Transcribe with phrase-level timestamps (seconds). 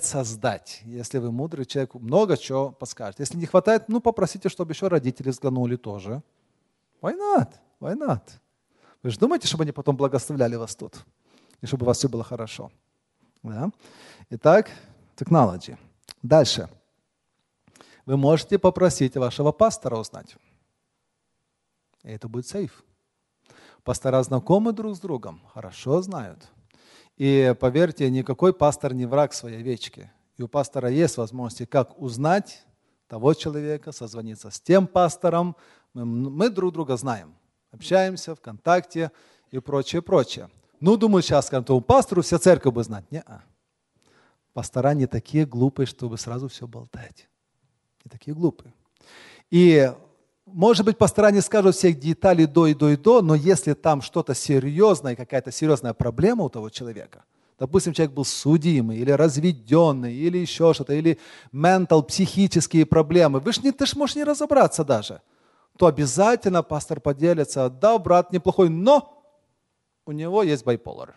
[0.00, 0.80] создать.
[0.84, 3.20] Если вы мудрый человек, много чего подскажет.
[3.20, 6.22] Если не хватает, ну попросите, чтобы еще родители взглянули тоже.
[7.02, 7.52] Why not?
[7.80, 8.22] Why not?
[9.02, 11.04] Вы же думаете, чтобы они потом благословляли вас тут?
[11.60, 12.70] И чтобы у вас все было хорошо.
[13.42, 13.70] Да?
[14.30, 14.70] Итак,
[15.16, 15.76] technology.
[16.22, 16.68] Дальше.
[18.06, 20.36] Вы можете попросить вашего пастора узнать.
[22.04, 22.84] И это будет сейф.
[23.82, 26.48] Пастора знакомы друг с другом, хорошо знают.
[27.22, 30.10] И поверьте, никакой пастор не враг своей овечки.
[30.38, 32.64] И у пастора есть возможности, как узнать
[33.06, 35.54] того человека, созвониться с тем пастором.
[35.94, 37.36] Мы, мы друг друга знаем,
[37.70, 39.12] общаемся ВКонтакте
[39.52, 40.50] и прочее, прочее.
[40.80, 43.08] Ну, думаю, сейчас скажем, тому пастору вся церковь бы знать.
[43.12, 43.44] Не-а.
[44.52, 47.28] Пастора не такие глупые, чтобы сразу все болтать.
[48.04, 48.74] Не такие глупые.
[49.48, 49.92] И
[50.52, 54.02] может быть, пастора не скажут всех деталей до и до и до, но если там
[54.02, 57.24] что-то серьезное, какая-то серьезная проблема у того человека,
[57.58, 61.18] допустим, человек был судимый или разведенный, или еще что-то, или
[61.52, 65.22] ментал, психические проблемы, вы ж не, ты ж можешь не разобраться даже,
[65.76, 69.24] то обязательно пастор поделится, да, брат неплохой, но
[70.06, 71.16] у него есть байполар.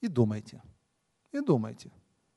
[0.00, 0.62] И думайте,
[1.32, 1.90] и думайте,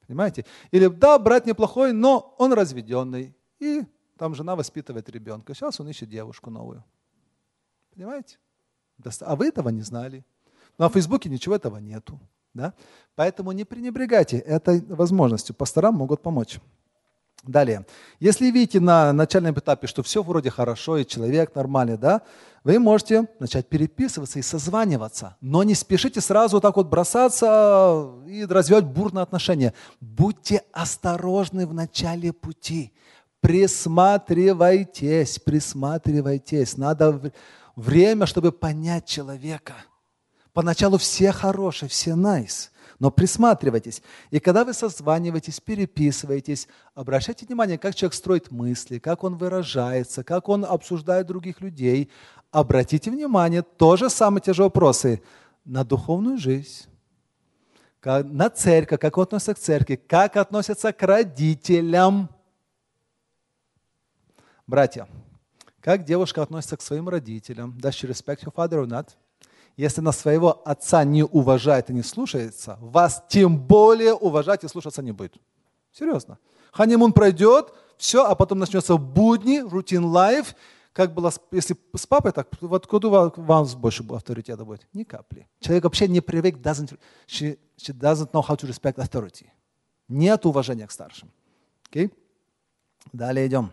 [0.08, 0.45] понимаете?
[0.72, 3.83] Или да, брат неплохой, но он разведенный, и
[4.17, 5.53] там жена воспитывает ребенка.
[5.53, 6.83] Сейчас он ищет девушку новую.
[7.94, 8.38] Понимаете?
[9.22, 10.23] А вы этого не знали.
[10.78, 12.20] На Фейсбуке ничего этого нету.
[12.53, 12.73] Да?
[13.16, 15.55] Поэтому не пренебрегайте этой возможностью.
[15.55, 16.59] Пасторам могут помочь.
[17.44, 17.86] Далее.
[18.22, 22.22] Если видите на начальном этапе, что все вроде хорошо и человек нормальный, да,
[22.64, 25.36] вы можете начать переписываться и созваниваться.
[25.42, 29.73] Но не спешите сразу так вот бросаться и развивать бурные отношения.
[30.00, 32.94] Будьте осторожны в начале пути
[33.44, 36.77] присматривайтесь, присматривайтесь.
[36.77, 37.33] Надо
[37.75, 39.73] время, чтобы понять человека.
[40.53, 44.02] Поначалу все хорошие, все nice, но присматривайтесь.
[44.31, 50.47] И когда вы созваниваетесь, переписываетесь, обращайте внимание, как человек строит мысли, как он выражается, как
[50.47, 52.09] он обсуждает других людей.
[52.49, 55.21] Обратите внимание, тоже самые те же вопросы
[55.65, 56.86] на духовную жизнь,
[58.05, 62.30] на церковь, как он относится к церкви, как относится к родителям–
[64.67, 65.07] Братья,
[65.81, 67.77] как девушка относится к своим родителям?
[67.77, 69.09] Does she respect her father or not?
[69.75, 75.01] Если на своего отца не уважает и не слушается, вас тем более уважать и слушаться
[75.01, 75.35] не будет.
[75.91, 76.37] Серьезно.
[76.71, 80.55] Ханимун пройдет, все, а потом начнется будни, рутин лайф.
[80.93, 84.87] Как было, если с папой так, вот куда вам больше авторитета будет?
[84.93, 85.47] Ни капли.
[85.59, 86.97] Человек вообще не привык, doesn't,
[87.27, 89.47] she, she doesn't know how to respect authority.
[90.07, 91.31] Нет уважения к старшим.
[91.91, 92.11] Okay?
[93.11, 93.71] Далее идем.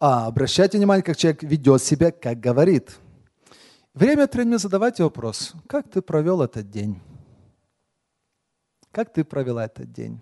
[0.00, 2.98] А обращайте внимание, как человек ведет себя, как говорит.
[3.92, 6.98] Время от времени задавайте вопрос, как ты провел этот день?
[8.92, 10.18] Как ты провела этот день?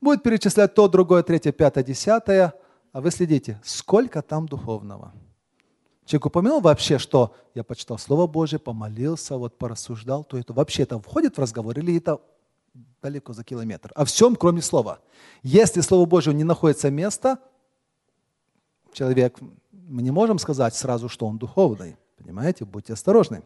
[0.00, 2.54] Будет перечислять то, другое, третье, пятое, десятое,
[2.92, 5.12] а вы следите, сколько там духовного.
[6.04, 11.00] Человек упомянул вообще, что я почитал Слово Божье, помолился, вот порассуждал, то это вообще это
[11.00, 12.20] входит в разговор или это
[13.02, 13.90] далеко за километр?
[13.96, 15.00] А всем, кроме Слова.
[15.42, 17.38] Если Слово Божье не находится места,
[18.92, 19.38] человек,
[19.88, 21.96] мы не можем сказать сразу, что он духовный.
[22.18, 22.64] Понимаете?
[22.64, 23.42] Будьте осторожны.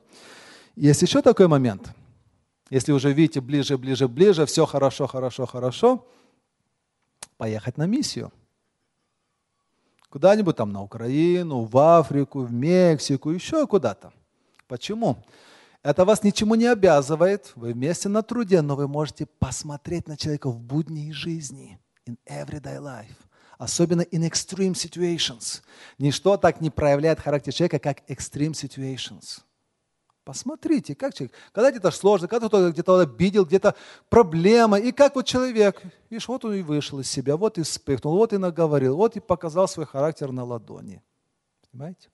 [0.74, 1.92] Есть еще такой момент.
[2.70, 6.06] Если уже видите ближе, ближе, ближе, все хорошо, хорошо, хорошо,
[7.36, 8.32] поехать на миссию.
[10.08, 14.12] Куда-нибудь там на Украину, в Африку, в Мексику, еще куда-то.
[14.68, 15.22] Почему?
[15.82, 20.48] Это вас ничему не обязывает, вы вместе на труде, но вы можете посмотреть на человека
[20.48, 23.16] в будней жизни, in everyday life
[23.62, 25.62] особенно in extreme situations.
[25.98, 29.40] Ничто так не проявляет характер человека, как extreme situations.
[30.24, 33.74] Посмотрите, как человек, когда где-то сложно, когда кто-то где-то обидел, где-то
[34.08, 38.16] проблема, и как вот человек, видишь, вот он и вышел из себя, вот и вспыхнул,
[38.16, 41.02] вот и наговорил, вот и показал свой характер на ладони.
[41.70, 42.08] Понимаете?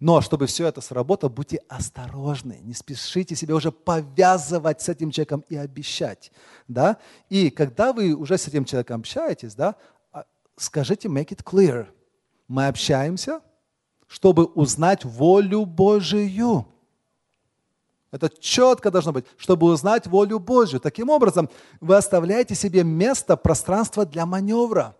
[0.00, 5.44] Но чтобы все это сработало, будьте осторожны, не спешите себя уже повязывать с этим человеком
[5.48, 6.32] и обещать.
[6.68, 6.98] Да?
[7.28, 9.76] И когда вы уже с этим человеком общаетесь, да,
[10.56, 11.86] скажите make it clear.
[12.48, 13.40] Мы общаемся,
[14.06, 16.66] чтобы узнать волю Божию.
[18.10, 20.78] Это четко должно быть, чтобы узнать волю Божью.
[20.78, 24.96] Таким образом, вы оставляете себе место, пространство для маневра.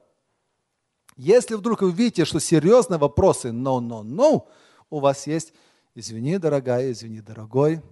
[1.17, 4.49] Если вдруг вы видите, что серьезные вопросы no, no, no,
[4.91, 5.53] у вас есть,
[5.95, 7.83] извини, дорогая, извини, дорогой,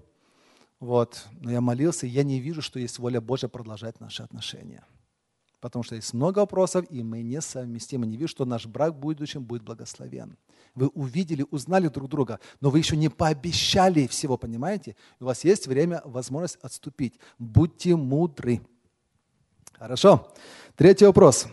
[0.81, 4.85] вот, но я молился, я не вижу, что есть воля Божья продолжать наши отношения
[5.63, 8.05] потому что есть много вопросов, и мы несовместимы.
[8.05, 10.37] Не вижу, что наш брак в будущем будет благословен.
[10.75, 14.97] Вы увидели, узнали друг друга, но вы еще не пообещали всего, понимаете?
[15.21, 17.15] У вас есть время, возможность отступить.
[17.39, 18.61] Будьте мудры.
[19.79, 20.33] Хорошо.
[20.75, 21.47] Третий вопрос.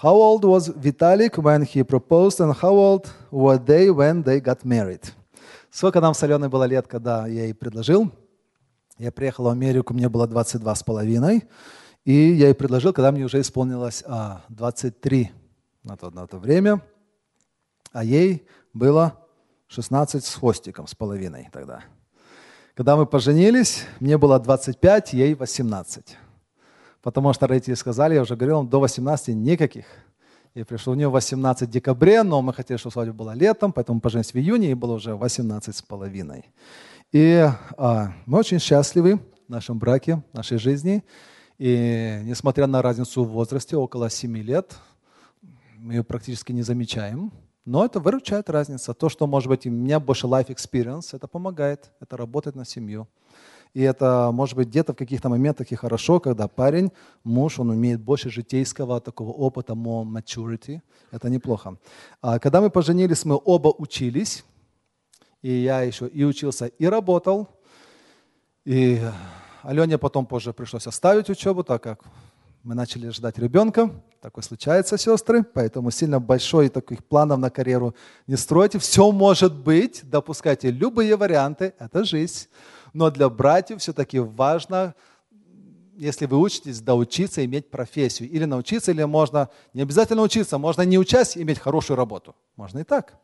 [0.00, 4.62] How old was Vitalik when he proposed and how old were they when they got
[4.62, 5.12] married?
[5.70, 8.12] Сколько нам с Аленой было лет, когда я ей предложил?
[8.98, 11.42] Я приехал в Америку, мне было 22 с половиной,
[12.06, 15.32] и я ей предложил, когда мне уже исполнилось а, 23
[15.82, 16.80] на то, на то время,
[17.90, 19.26] а ей было
[19.66, 21.82] 16 с хвостиком, с половиной тогда.
[22.76, 26.16] Когда мы поженились, мне было 25, ей 18.
[27.02, 29.86] Потому что родители сказали, я уже говорил, до 18 никаких.
[30.54, 34.00] И пришел у нее 18 в декабре, но мы хотели, чтобы свадьба была летом, поэтому
[34.00, 36.52] поженились в июне, и было уже 18 с половиной.
[37.10, 39.18] И а, мы очень счастливы
[39.48, 41.02] в нашем браке, в нашей жизни.
[41.58, 44.76] И несмотря на разницу в возрасте, около 7 лет,
[45.78, 47.32] мы ее практически не замечаем.
[47.64, 48.94] Но это выручает разница.
[48.94, 53.08] То, что, может быть, у меня больше life experience, это помогает, это работает на семью.
[53.74, 56.92] И это, может быть, где-то в каких-то моментах и хорошо, когда парень,
[57.24, 60.80] муж, он умеет больше житейского такого опыта, more maturity.
[61.10, 61.76] Это неплохо.
[62.22, 64.44] А когда мы поженились, мы оба учились.
[65.42, 67.48] И я еще и учился, и работал.
[68.64, 69.00] И
[69.66, 72.04] Алене потом позже пришлось оставить учебу, так как
[72.62, 73.90] мы начали ждать ребенка.
[74.20, 75.42] Такое случается, сестры.
[75.42, 77.96] Поэтому сильно большой таких планов на карьеру
[78.28, 78.78] не стройте.
[78.78, 80.02] Все может быть.
[80.04, 81.74] Допускайте любые варианты.
[81.80, 82.46] Это жизнь.
[82.92, 84.94] Но для братьев все-таки важно,
[85.96, 88.30] если вы учитесь, доучиться иметь профессию.
[88.30, 90.58] Или научиться, или можно не обязательно учиться.
[90.58, 92.36] Можно не учась иметь хорошую работу.
[92.54, 93.14] Можно и так.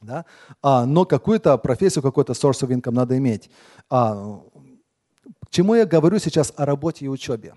[0.00, 0.26] Да?
[0.62, 3.50] А, но какую-то профессию, какой-то source of income надо иметь.
[3.88, 4.40] А,
[5.50, 7.54] чему я говорю сейчас о работе и учебе?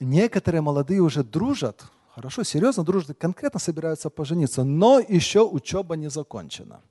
[0.00, 1.84] Некоторые молодые уже дружат,
[2.14, 6.82] хорошо, серьезно дружат, конкретно собираются пожениться, но еще учеба не закончена.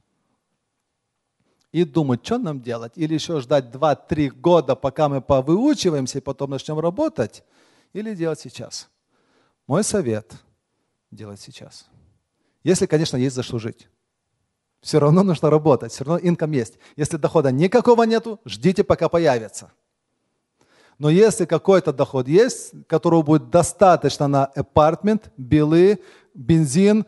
[1.71, 2.93] И думают, что нам делать?
[2.95, 7.43] Или еще ждать 2-3 года, пока мы повыучиваемся и потом начнем работать?
[7.93, 8.89] Или делать сейчас?
[9.67, 10.33] Мой совет–
[11.11, 11.87] делать сейчас.
[12.63, 13.87] Если, конечно, есть за что жить.
[14.83, 16.77] Все равно нужно работать, все равно инком есть.
[16.95, 19.71] Если дохода никакого нету, ждите, пока появится–
[20.99, 25.99] но если какой-то доход есть, которого будет достаточно на апартмент, белы,
[26.33, 27.05] бензин,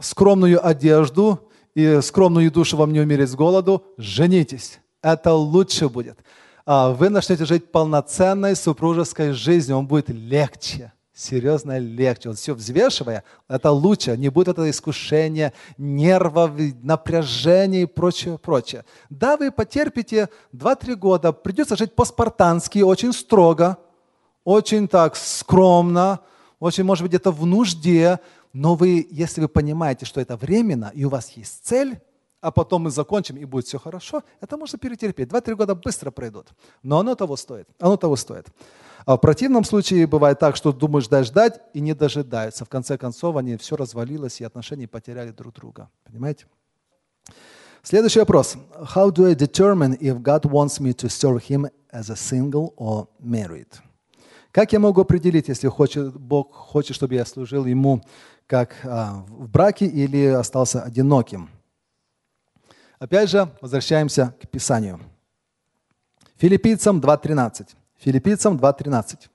[0.00, 4.80] скромную одежду и скромную еду, чтобы вам не умереть с голоду, женитесь.
[5.02, 6.18] Это лучше будет.
[6.64, 12.28] А вы начнете жить полноценной супружеской жизнью, вам будет легче серьезно легче.
[12.28, 16.52] Вот все взвешивая, это лучше, не будет это искушения, нервов,
[16.82, 18.84] напряжения и прочее, прочее.
[19.08, 23.78] Да, вы потерпите 2-3 года, придется жить по-спартански, очень строго,
[24.44, 26.20] очень так скромно,
[26.60, 28.20] очень, может быть, где-то в нужде,
[28.52, 31.98] но вы, если вы понимаете, что это временно, и у вас есть цель,
[32.42, 35.28] а потом мы закончим, и будет все хорошо, это можно перетерпеть.
[35.28, 36.48] Два-три года быстро пройдут.
[36.82, 37.66] Но оно того стоит.
[37.80, 38.46] Оно того стоит.
[39.06, 42.64] А в противном случае бывает так, что думаешь ждать, ждать, и не дожидаются.
[42.64, 45.88] В конце концов, они все развалилось, и отношения потеряли друг друга.
[46.04, 46.46] Понимаете?
[47.84, 48.56] Следующий вопрос.
[48.96, 53.06] How do I determine if God wants me to serve Him as a single or
[53.20, 53.68] married?
[54.50, 58.02] Как я могу определить, если хочет, Бог хочет, чтобы я служил Ему
[58.48, 61.48] как а, в браке или остался одиноким?
[62.98, 64.98] Опять же, возвращаемся к Писанию.
[66.38, 67.68] Филиппийцам 2.13.
[67.98, 69.28] Филиппийцам 2.13.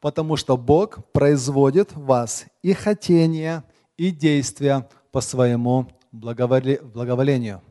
[0.00, 3.64] Потому что Бог производит в вас и хотения,
[3.96, 7.62] и действия по своему благоволению.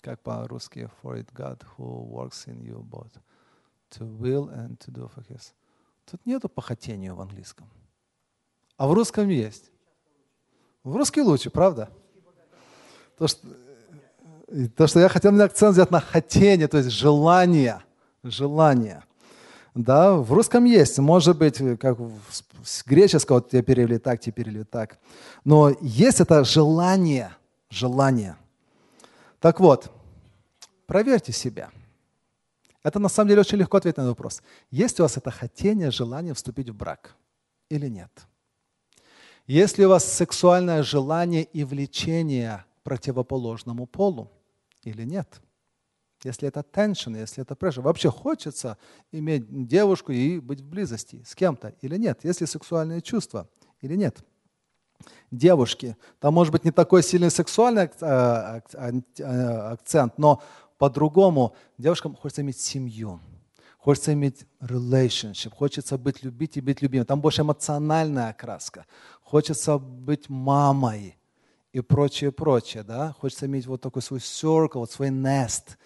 [0.00, 0.90] Как по-русски?
[1.02, 3.12] For it God who works in you both
[3.90, 5.52] to will and to do for his.
[6.10, 7.68] Тут нету по хотению в английском.
[8.76, 9.70] А в русском есть.
[10.82, 11.90] В русский лучше, правда?
[13.18, 13.46] То, что,
[14.76, 17.82] то, что я хотел на акцент взять на хотение, то есть желание.
[18.22, 19.02] Желание.
[19.74, 21.98] Да, в русском есть, может быть, как
[22.64, 24.98] с греческого тебе перевели так, тебе перевели так.
[25.44, 27.36] Но есть это желание,
[27.70, 28.36] желание.
[29.40, 29.90] Так вот,
[30.86, 31.70] проверьте себя.
[32.84, 34.42] Это на самом деле очень легко ответить на вопрос.
[34.70, 37.16] Есть у вас это хотение, желание вступить в брак
[37.68, 38.10] или нет?
[39.46, 44.30] Есть ли у вас сексуальное желание и влечение противоположному полу
[44.82, 45.40] или нет?
[46.22, 48.78] Если это tension, если это pressure, вообще хочется
[49.12, 52.20] иметь девушку и быть в близости с кем-то или нет?
[52.22, 53.48] Если сексуальные чувства
[53.80, 54.24] или нет?
[55.30, 59.22] Девушки, там может быть не такой сильный сексуальный э, э,
[59.72, 60.40] акцент, но
[60.78, 63.20] по-другому девушкам хочется иметь семью
[63.84, 67.04] Хочется иметь relationship, хочется быть любить и быть любимым.
[67.04, 68.86] Там больше эмоциональная окраска.
[69.20, 71.18] Хочется быть мамой
[71.74, 72.84] и прочее, прочее.
[72.84, 73.14] Да?
[73.20, 75.76] Хочется иметь вот такой свой circle, вот свой nest.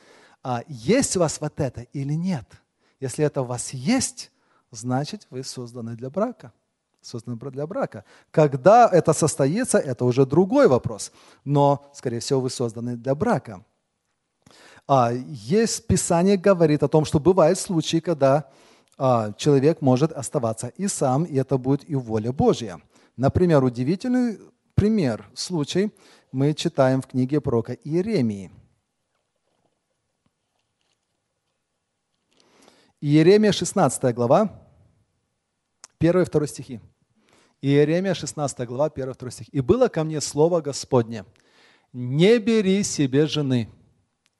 [0.42, 2.44] а есть у вас вот это или нет.
[3.00, 4.30] Если это у вас есть,
[4.70, 6.52] значит вы созданы для брака.
[7.00, 8.04] Созданы для брака.
[8.30, 11.10] Когда это состоится, это уже другой вопрос.
[11.44, 13.64] Но, скорее всего, вы созданы для брака.
[14.86, 18.50] А, есть Писание говорит о том, что бывают случаи, когда
[18.98, 22.78] а, человек может оставаться и сам, и это будет и воля Божья.
[23.16, 24.38] Например, удивительный
[24.78, 25.92] пример, случай
[26.30, 28.52] мы читаем в книге пророка Иеремии.
[33.00, 34.62] Иеремия 16 глава,
[35.98, 36.80] 1 и 2 стихи.
[37.60, 39.48] Иеремия 16 глава, 1 и 2 стих.
[39.52, 41.24] «И было ко мне слово Господне,
[41.92, 43.68] не бери себе жены,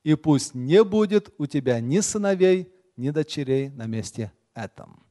[0.04, 5.04] и пусть не будет у тебя ни сыновей, ни дочерей на месте этом».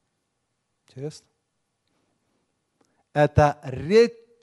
[0.87, 1.27] Интересно?
[3.11, 3.59] Это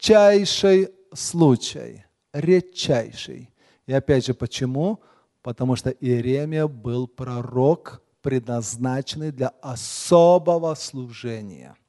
[0.04, 3.50] редчайший случай, редчайший.
[3.87, 5.00] И опять же, почему?
[5.42, 11.76] Потому что Иеремия был пророк, предназначенный для особого служения–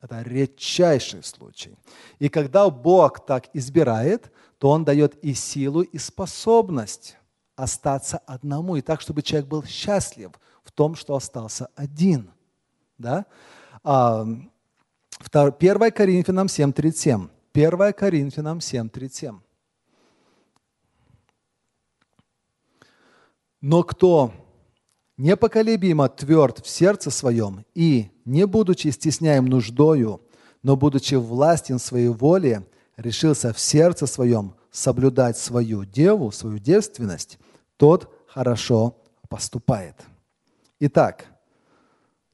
[0.00, 1.76] это редчайший случай.
[2.18, 7.16] И когда Бог так избирает, то Он дает и силу, и способность
[7.54, 10.30] остаться одному, и так, чтобы человек был счастлив
[10.64, 12.30] в том, что остался один.
[12.96, 13.26] Да?
[15.28, 17.28] 1 Коринфянам 7.37.
[17.52, 19.38] 1 Коринфянам 7.37.
[23.60, 24.32] Но кто
[25.18, 30.22] непоколебимо тверд в сердце своем и, не будучи стесняем нуждою,
[30.62, 37.38] но будучи властен своей воле, решился в сердце своем соблюдать свою деву, свою девственность,
[37.76, 38.96] тот хорошо
[39.28, 39.96] поступает.
[40.80, 41.26] Итак,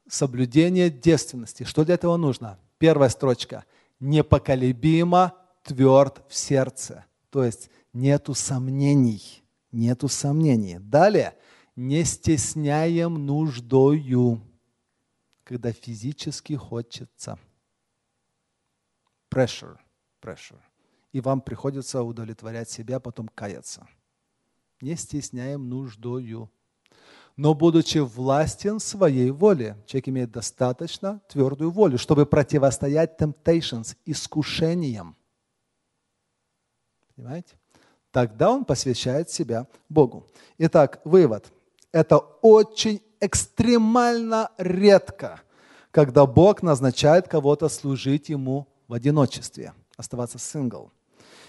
[0.08, 1.64] соблюдение девственности.
[1.64, 2.58] Что для этого нужно?
[2.78, 3.64] Первая строчка.
[4.00, 7.04] Непоколебимо тверд в сердце.
[7.30, 9.42] То есть нету сомнений.
[9.72, 10.78] Нету сомнений.
[10.78, 11.36] Далее–
[11.76, 14.40] не стесняем нуждою,
[15.44, 17.38] когда физически хочется.
[19.30, 19.78] Pressure,
[20.22, 20.60] pressure.
[21.12, 23.86] И вам приходится удовлетворять себя, потом каяться.
[24.80, 26.50] Не стесняем нуждою.
[27.36, 35.16] Но будучи властен своей воле, человек имеет достаточно твердую волю, чтобы противостоять temptations, искушениям.
[37.14, 37.54] Понимаете?
[38.10, 40.26] Тогда он посвящает себя Богу.
[40.56, 41.52] Итак, вывод.
[41.92, 45.40] Это очень экстремально редко,
[45.90, 50.90] когда Бог назначает кого-то служить Ему в одиночестве, оставаться сингл.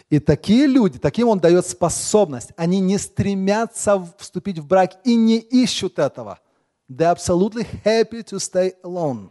[0.09, 5.37] И такие люди, таким Он дает способность, они не стремятся вступить в брак и не
[5.37, 6.39] ищут этого.
[6.89, 9.29] They absolutely happy to stay alone.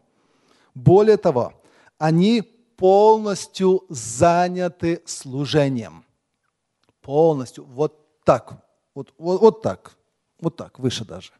[0.74, 1.54] Более того,
[1.96, 6.04] они полностью заняты служением.
[7.00, 7.64] Полностью.
[7.64, 8.62] Вот так.
[8.94, 9.96] Вот, вот, вот так.
[10.38, 11.32] Вот так, выше даже.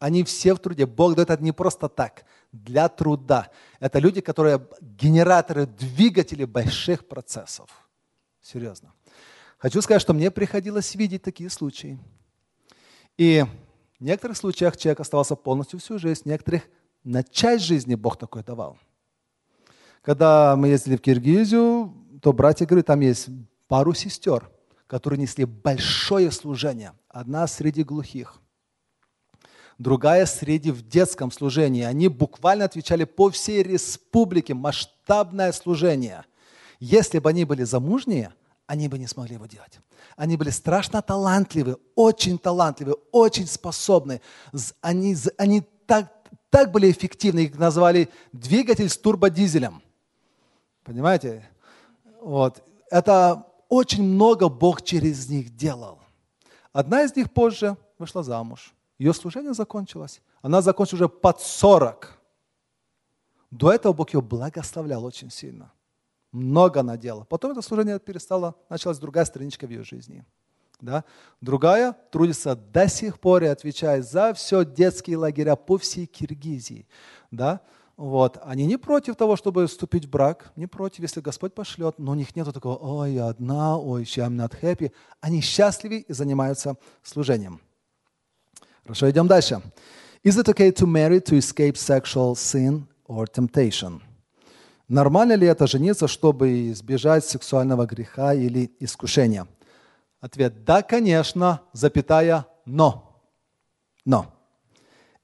[0.00, 0.86] Они все в труде.
[0.86, 3.50] Бог дает это не просто так, для труда.
[3.78, 7.87] Это люди, которые генераторы, двигатели больших процессов.
[8.50, 8.94] Серьезно.
[9.58, 11.98] Хочу сказать, что мне приходилось видеть такие случаи.
[13.18, 13.44] И
[14.00, 16.62] в некоторых случаях человек оставался полностью всю жизнь, в некоторых
[17.04, 18.78] на часть жизни Бог такой давал.
[20.00, 23.28] Когда мы ездили в Киргизию, то братья говорят, там есть
[23.66, 24.50] пару сестер,
[24.86, 26.94] которые несли большое служение.
[27.10, 28.40] Одна среди глухих,
[29.76, 31.82] другая среди в детском служении.
[31.82, 36.24] Они буквально отвечали по всей республике масштабное служение.
[36.80, 38.32] Если бы они были замужние,
[38.66, 39.80] они бы не смогли его делать.
[40.16, 44.20] Они были страшно талантливы, очень талантливы, очень способны.
[44.80, 46.12] Они, они так,
[46.50, 49.82] так были эффективны, их назвали двигатель с турбодизелем.
[50.84, 51.48] Понимаете?
[52.20, 52.62] Вот.
[52.90, 55.98] Это очень много Бог через них делал.
[56.72, 58.74] Одна из них позже вышла замуж.
[58.98, 60.20] Ее служение закончилось.
[60.42, 62.18] Она закончила уже под 40.
[63.50, 65.72] До этого Бог ее благословлял очень сильно.
[66.32, 67.24] Много она делала.
[67.24, 70.24] Потом это служение перестало, началась другая страничка в ее жизни.
[70.80, 71.04] Да?
[71.40, 76.86] Другая трудится до сих пор и отвечает за все детские лагеря по всей Киргизии.
[77.30, 77.62] Да?
[77.96, 78.38] Вот.
[78.44, 82.14] Они не против того, чтобы вступить в брак, не против, если Господь пошлет, но у
[82.14, 84.92] них нет такого, ой, я одна, ой, I'm not happy.
[85.20, 87.60] Они счастливы и занимаются служением.
[88.84, 89.60] Хорошо, идем дальше.
[90.24, 94.00] Is it okay to marry to escape sexual sin or temptation?
[94.88, 99.46] Нормально ли это жениться, чтобы избежать сексуального греха или искушения?
[100.20, 103.22] Ответ– да, конечно, запятая, но.
[104.04, 104.34] Но.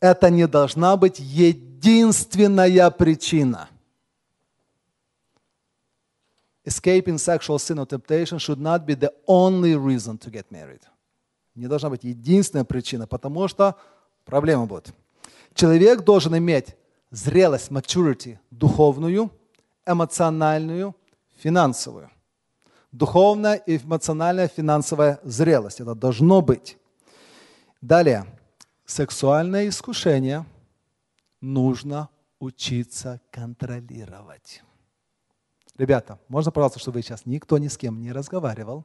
[0.00, 3.68] Это не должна быть единственная причина.
[6.64, 10.83] Escaping sexual sin or temptation should not be the only reason to get married.
[11.54, 13.76] не должна быть единственная причина, потому что
[14.25, 14.92] проблема будет.
[15.54, 16.76] Человек должен иметь
[17.11, 19.30] зрелость, maturity, духовную,
[19.87, 20.95] эмоциональную,
[21.37, 22.11] финансовую.
[22.93, 25.81] Духовная, эмоциональная, финансовая зрелость.
[25.81, 26.79] Это должно быть.
[27.81, 28.25] Далее.
[28.87, 30.45] Сексуальное искушение
[31.41, 34.62] нужно учиться контролировать.
[35.76, 38.85] Ребята, можно, пожалуйста, чтобы сейчас никто ни с кем не разговаривал?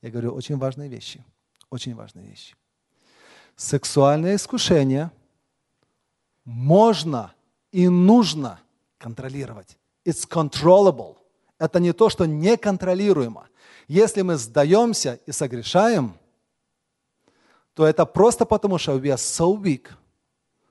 [0.00, 1.24] Я говорю очень важные вещи.
[1.70, 2.56] Очень важные вещи.
[3.54, 5.12] Сексуальное искушение
[6.44, 7.32] можно
[7.70, 8.60] и нужно
[8.98, 9.78] контролировать.
[10.04, 11.16] It's controllable.
[11.58, 13.48] Это не то, что неконтролируемо.
[13.88, 16.14] Если мы сдаемся и согрешаем,
[17.74, 19.88] то это просто потому, что we are so weak,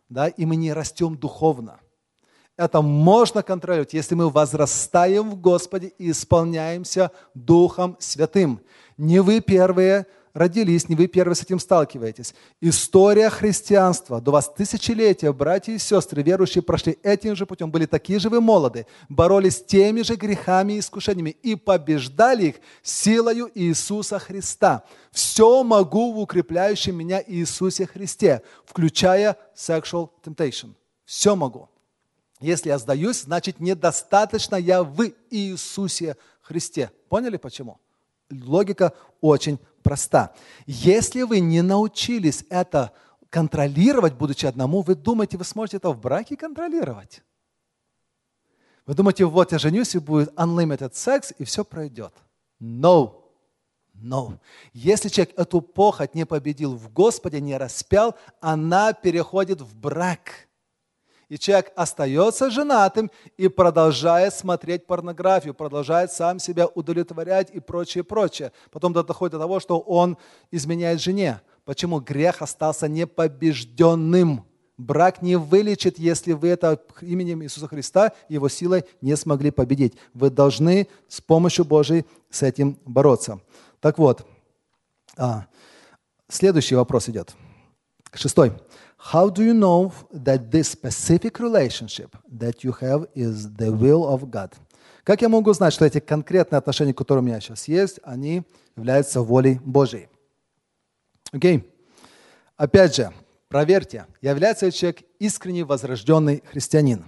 [0.09, 1.79] да, и мы не растем духовно.
[2.57, 8.61] Это можно контролировать, если мы возрастаем в Господе и исполняемся Духом Святым.
[8.97, 12.33] Не вы первые родились, не вы первые с этим сталкиваетесь.
[12.59, 18.19] История христианства до вас тысячелетия, братья и сестры, верующие, прошли этим же путем, были такие
[18.19, 24.83] же вы молоды, боролись теми же грехами и искушениями и побеждали их силою Иисуса Христа.
[25.11, 30.73] Все могу в укрепляющем меня Иисусе Христе, включая sexual temptation.
[31.05, 31.67] Все могу.
[32.39, 36.91] Если я сдаюсь, значит недостаточно я в Иисусе Христе.
[37.07, 37.79] Поняли почему?
[38.31, 40.33] Логика очень проста.
[40.65, 42.93] Если вы не научились это
[43.29, 47.23] контролировать, будучи одному, вы думаете, вы сможете это в браке контролировать?
[48.85, 52.13] Вы думаете, вот я женюсь и будет unlimited секс, и все пройдет.
[52.59, 53.21] No.
[53.95, 54.39] No.
[54.73, 60.47] Если человек эту похоть не победил в Господе, не распял, она переходит в брак
[61.31, 68.51] и человек остается женатым и продолжает смотреть порнографию, продолжает сам себя удовлетворять и прочее, прочее.
[68.69, 70.17] Потом доходит до того, что он
[70.51, 71.39] изменяет жене.
[71.63, 72.01] Почему?
[72.01, 74.43] Грех остался непобежденным.
[74.77, 79.93] Брак не вылечит, если вы это именем Иисуса Христа, Его силой не смогли победить.
[80.13, 83.39] Вы должны с помощью Божией с этим бороться.
[83.79, 84.27] Так вот,
[85.15, 85.45] а,
[86.27, 87.33] следующий вопрос идет.
[88.13, 88.51] Шестой.
[89.03, 94.29] How do you know that this specific relationship that you have is the will of
[94.29, 94.53] God?
[95.03, 98.43] Как я могу знать, что эти конкретные отношения, которые у меня сейчас есть, они
[98.75, 100.07] являются волей Божьей?
[101.31, 101.57] Окей.
[101.57, 101.71] Okay.
[102.57, 103.11] Опять же,
[103.49, 107.05] проверьте, является ли человек искренне возрожденный христианин.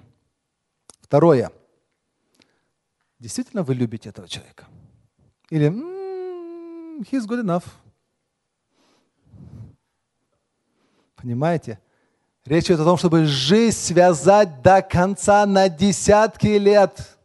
[0.99, 1.51] Второе.
[3.19, 4.65] Действительно вы любите этого человека?
[5.51, 7.65] Или mm, he's good enough.
[11.15, 11.79] Понимаете?
[12.45, 17.17] Речь идет о том, чтобы жизнь связать до конца на десятки лет.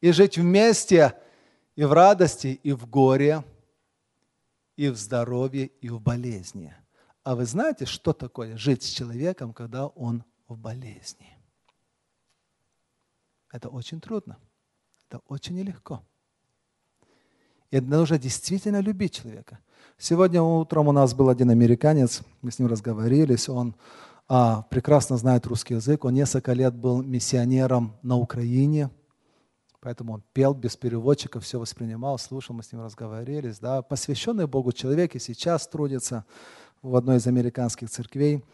[0.00, 1.14] И жить вместе
[1.74, 3.42] и в радости, и в горе,
[4.76, 6.74] и в здоровье, и в болезни.
[7.22, 11.36] А вы знаете, что такое жить с человеком, когда он в болезни?
[13.50, 14.38] Это очень трудно.
[15.08, 16.02] Это очень нелегко.
[17.70, 19.60] И нужно действительно любить человека–
[19.98, 23.74] Сегодня утром у нас был один американец, мы с ним разговорились, он
[24.28, 28.90] а, прекрасно знает русский язык, он несколько лет был миссионером на Украине,
[29.80, 33.58] поэтому он пел без переводчика, все воспринимал, слушал, мы с ним разговорились.
[33.58, 33.82] Да.
[33.82, 36.24] Посвященный Богу человек и сейчас трудится
[36.80, 38.44] в одной из американских церквей.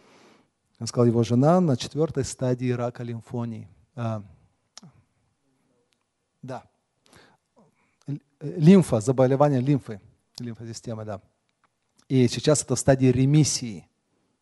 [0.80, 3.68] Он сказал, его жена на четвертой стадии рака лимфонии.
[3.94, 4.22] А,
[6.42, 6.64] да.
[8.40, 10.00] Лимфа, заболевание лимфы,
[10.40, 11.20] лимфосистемы, да.
[12.08, 13.88] И сейчас это в стадии ремиссии.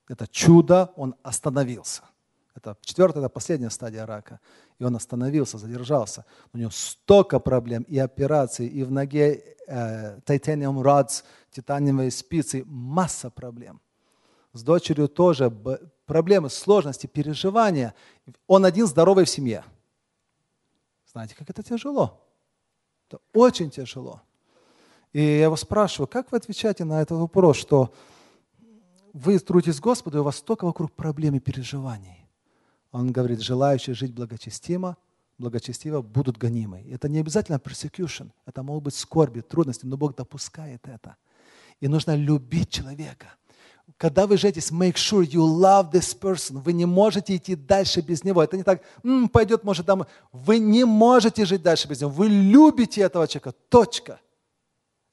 [0.09, 2.03] Это чудо, он остановился.
[2.55, 4.39] Это четвертая, это последняя стадия рака.
[4.79, 6.25] И он остановился, задержался.
[6.53, 13.31] У него столько проблем и операций, и в ноге э, titanium rods, титаниевые спицы, масса
[13.31, 13.81] проблем.
[14.53, 15.51] С дочерью тоже
[16.07, 17.95] проблемы, сложности, переживания.
[18.47, 19.65] Он один здоровый в семье.
[21.11, 22.21] Знаете, как это тяжело?
[23.09, 24.23] Это очень тяжело.
[25.15, 27.95] И я его спрашиваю, как вы отвечаете на этот вопрос, что
[29.13, 32.27] вы трудитесь Господу, и у вас столько вокруг проблем и переживаний.
[32.91, 34.97] Он говорит, желающие жить благочестимо,
[35.39, 36.85] благочестиво будут гонимы.
[36.91, 41.15] Это не обязательно persecution, это могут быть скорби, трудности, но Бог допускает это.
[41.81, 43.29] И нужно любить человека.
[43.97, 46.61] Когда вы женитесь, make sure you love this person.
[46.61, 48.43] Вы не можете идти дальше без него.
[48.43, 50.07] Это не так, М, пойдет, может, домой.
[50.33, 52.11] Вы не можете жить дальше без него.
[52.11, 53.53] Вы любите этого человека.
[53.69, 54.19] Точка.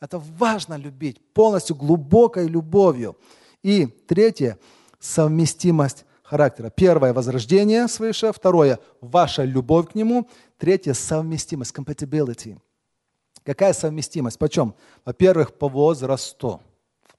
[0.01, 3.15] Это важно любить полностью глубокой любовью.
[3.63, 4.57] И третье–
[4.99, 6.71] совместимость характера.
[6.71, 8.33] Первое– возрождение свыше.
[8.33, 10.27] Второе– ваша любовь к нему.
[10.57, 12.59] Третье– совместимость, compatibility.
[13.43, 14.39] Какая совместимость?
[14.39, 14.73] Почем?
[15.05, 16.61] Во-первых, по возрасту.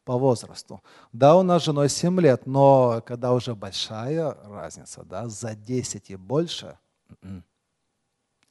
[0.05, 0.83] по возрасту.
[1.13, 6.11] Да, у нас с женой 7 лет, но когда уже большая разница, да, за 10
[6.11, 6.77] и больше,
[7.23, 7.45] м-м,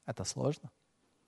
[0.05, 0.69] это сложно.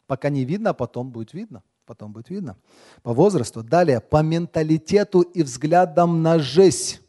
[0.07, 1.61] Пока не видно, а потом будет видно.
[1.85, 2.57] Потом будет видно.
[3.01, 3.63] По возрасту.
[3.63, 6.99] Далее, по менталитету и взглядам на жизнь.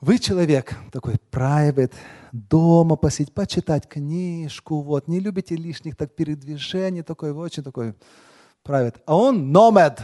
[0.00, 1.92] Вы человек такой private,
[2.32, 7.94] дома посидеть, почитать книжку, вот, не любите лишних так передвижений, такой, вы очень такой
[8.64, 8.96] private.
[9.06, 10.00] А он nomad,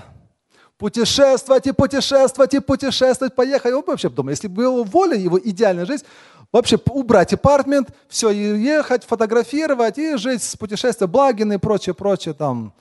[0.78, 3.74] путешествовать и путешествовать и путешествовать, поехать.
[3.74, 6.04] Он вообще думает, если бы его воля, его идеальная жизнь,
[6.52, 12.72] вообще убрать апартмент, все, ехать, фотографировать и жить с путешествия, Благины и прочее, прочее там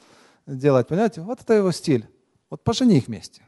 [0.45, 1.21] делать, понимаете?
[1.21, 2.07] Вот это его стиль.
[2.49, 3.41] Вот пожени их вместе.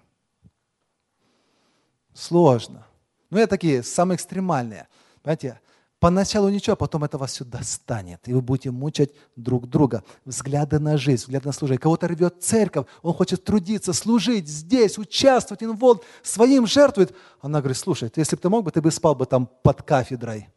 [2.13, 2.85] Сложно.
[3.29, 4.87] Ну, это такие самые экстремальные.
[5.21, 5.61] Понимаете,
[5.99, 10.01] Поначалу ничего, а потом это вас сюда станет, и вы будете мучать друг друга.
[10.23, 11.79] Взгляды на жизнь, взгляды на служение.
[11.79, 17.13] Кого-то рвет церковь, он хочет трудиться, служить здесь, участвовать, инволв, своим жертвует.
[17.41, 20.47] Она говорит, слушай, если бы ты мог бы, ты бы спал бы там под кафедрой.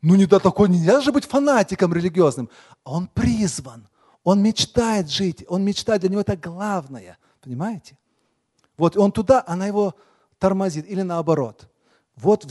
[0.00, 2.48] Ну не до такой, нельзя же быть фанатиком религиозным.
[2.84, 3.88] Он призван,
[4.22, 7.18] он мечтает жить, он мечтает, для него это главное.
[7.42, 7.98] Понимаете?
[8.76, 9.96] Вот он туда, она его
[10.38, 11.66] тормозит, или наоборот–
[12.22, 12.46] вот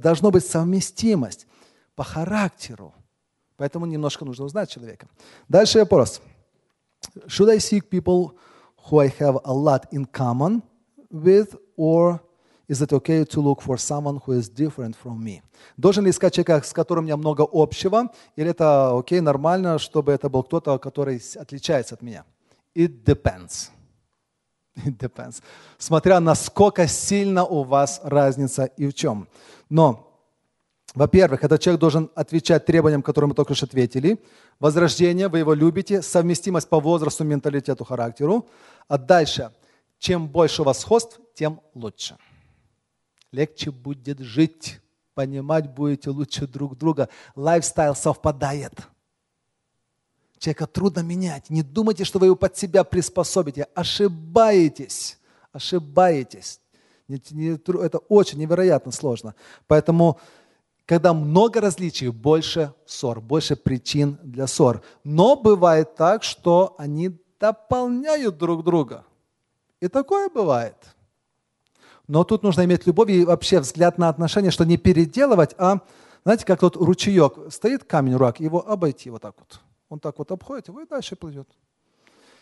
[0.00, 1.46] должна быть совместимость
[1.94, 2.94] по характеру.
[3.56, 5.08] Поэтому немножко нужно узнать человека.
[5.48, 6.20] Дальше вопрос.
[7.26, 8.36] Should I seek people
[8.88, 10.62] who I have a lot in common
[11.10, 12.20] with, or
[12.68, 15.42] is it okay to look for someone who is different from me?
[15.76, 20.12] Должен ли искать человека, с которым у меня много общего, или это окей, нормально, чтобы
[20.12, 22.24] это был кто-то, который отличается от меня?
[22.74, 23.70] It depends.
[24.76, 25.42] It depends.
[25.78, 29.28] Смотря насколько сильно у вас разница и в чем.
[29.68, 30.08] Но,
[30.94, 34.18] во-первых, этот человек должен отвечать требованиям, которые мы только что ответили.
[34.60, 38.48] Возрождение, вы его любите, совместимость по возрасту, менталитету, характеру.
[38.88, 39.50] А дальше,
[39.98, 42.16] чем больше у вас сходств, тем лучше.
[43.30, 44.80] Легче будет жить,
[45.14, 47.08] понимать будете лучше друг друга.
[47.34, 48.72] Lifestyle совпадает–
[50.42, 51.50] Человека трудно менять.
[51.50, 53.68] Не думайте, что вы его под себя приспособите.
[53.76, 55.16] Ошибаетесь.
[55.52, 56.58] Ошибаетесь.
[57.08, 59.36] Это очень невероятно сложно.
[59.68, 60.18] Поэтому,
[60.84, 64.82] когда много различий, больше ссор, больше причин для ссор.
[65.04, 69.04] Но бывает так, что они дополняют друг друга.
[69.80, 70.74] И такое бывает.
[72.08, 75.82] Но тут нужно иметь любовь и вообще взгляд на отношения, что не переделывать, а,
[76.24, 79.60] знаете, как тот ручеек, стоит камень, рак, его обойти вот так вот.
[79.92, 81.46] Он так вот обходит его и дальше плывет.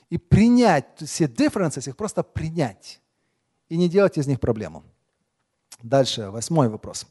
[0.09, 3.01] И принять все differences, их просто принять.
[3.69, 4.85] И не делать из них проблему.
[5.83, 7.09] Дальше, восьмой вопрос.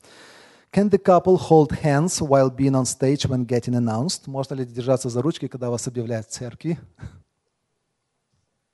[0.71, 4.27] Can the couple hold hands while being on stage when getting announced?
[4.27, 6.79] Можно ли держаться за ручки, когда вас объявляют в церкви?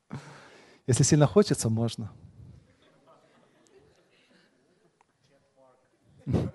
[0.86, 2.12] Если сильно хочется, можно.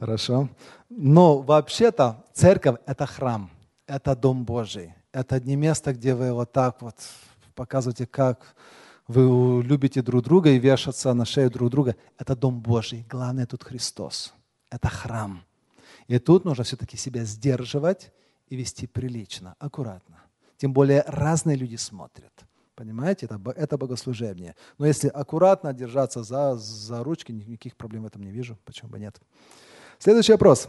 [0.00, 0.48] Хорошо.
[0.94, 3.50] Но вообще-то церковь– это храм,
[3.86, 4.94] это дом Божий.
[5.10, 6.96] Это не место, где вы вот так вот
[7.54, 8.54] показываете, как
[9.08, 11.96] вы любите друг друга и вешаться на шею друг друга.
[12.18, 13.06] Это дом Божий.
[13.08, 14.34] Главное тут Христос.
[14.70, 15.42] Это храм.
[16.08, 18.12] И тут нужно все-таки себя сдерживать
[18.48, 20.22] и вести прилично, аккуратно.
[20.58, 22.32] Тем более разные люди смотрят.
[22.74, 24.56] Понимаете, это, это богослужение.
[24.76, 28.58] Но если аккуратно держаться за, за ручки, никаких проблем в этом не вижу.
[28.64, 29.18] Почему бы нет?
[30.02, 30.68] Следующий вопрос.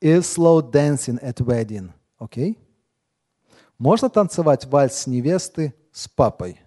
[0.00, 2.52] Is slow dancing at wedding окей?
[2.52, 2.58] Okay?
[3.76, 6.58] Можно танцевать вальс невесты с папой?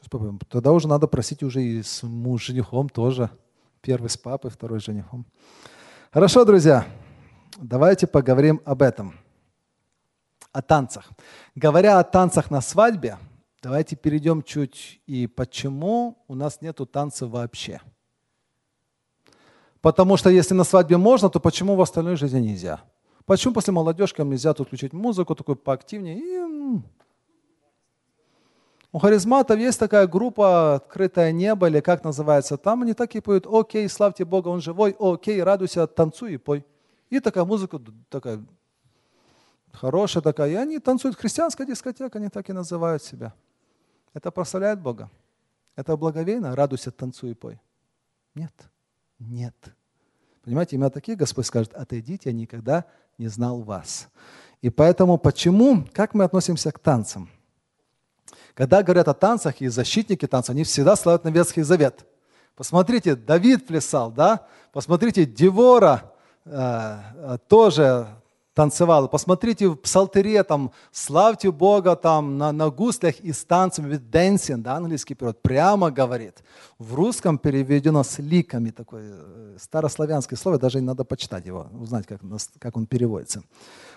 [0.00, 0.38] С папой?
[0.48, 3.30] Тогда уже надо просить уже и с муж, женихом тоже.
[3.80, 5.26] Первый с папой, второй с женихом.
[6.12, 6.86] Хорошо, друзья,
[7.56, 9.18] давайте поговорим об этом.
[10.52, 11.10] О танцах.
[11.56, 13.18] Говоря о танцах на свадьбе,
[13.60, 17.80] давайте перейдем чуть и почему у нас нету танцев вообще–
[19.86, 22.80] Потому что если на свадьбе можно, то почему в остальной жизни нельзя?
[23.24, 26.18] Почему после молодежкам нельзя тут включить музыку такую поактивнее?
[26.18, 26.82] И...
[28.90, 32.56] У харизматов есть такая группа «Открытое небо» или как называется.
[32.56, 36.64] Там они так и поют «Окей, славьте Бога, Он живой, окей, радуйся, танцуй и пой».
[37.08, 38.44] И такая музыка такая
[39.70, 40.50] хорошая такая.
[40.50, 43.34] И они танцуют христианская дискотека, они так и называют себя.
[44.14, 45.08] Это прославляет Бога.
[45.76, 47.60] Это благовейно, радуйся, танцуй и пой.
[48.34, 48.52] Нет.
[49.18, 49.75] Нет.
[50.46, 52.84] Понимаете, именно такие Господь скажет, отойдите, я никогда
[53.18, 54.06] не знал вас.
[54.62, 57.28] И поэтому почему, как мы относимся к танцам?
[58.54, 62.06] Когда говорят о танцах и защитники танцев, они всегда славят на Ветхий Завет.
[62.54, 64.46] Посмотрите, Давид плясал, да?
[64.72, 66.12] Посмотрите, Девора
[66.44, 68.06] э, э тоже
[68.56, 69.06] танцевало.
[69.06, 74.62] Посмотрите в псалтере, там, славьте Бога там на, на гуслях и с танцами, with dancing,
[74.62, 76.42] да, английский перевод, прямо говорит.
[76.78, 82.06] В русском переведено с ликами, такое э, старославянское слово, даже не надо почитать его, узнать,
[82.06, 82.22] как,
[82.58, 83.42] как он переводится.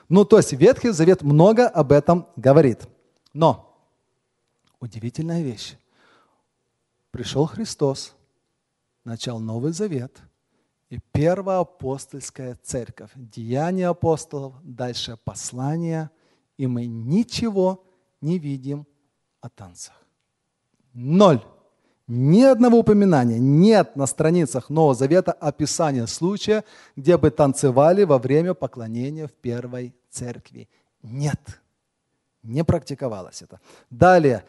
[0.10, 2.82] Ну, то есть Ветхий Завет много об этом говорит.
[3.34, 3.78] Но
[4.82, 5.78] удивительная вещь.
[7.12, 8.14] Пришел Христос,
[9.06, 10.18] начал Новый Завет–
[10.90, 16.10] и первая апостольская церковь, деяния апостолов, дальше послания,
[16.58, 17.86] и мы ничего
[18.22, 18.88] не видим
[19.42, 19.96] о танцах.
[20.94, 21.42] Ноль.
[22.08, 26.64] Ни одного упоминания нет на страницах Нового Завета описания случая,
[26.96, 30.68] где бы танцевали во время поклонения в первой церкви.
[31.04, 31.62] Нет.
[32.42, 33.60] Не практиковалось это.
[33.92, 34.44] Далее,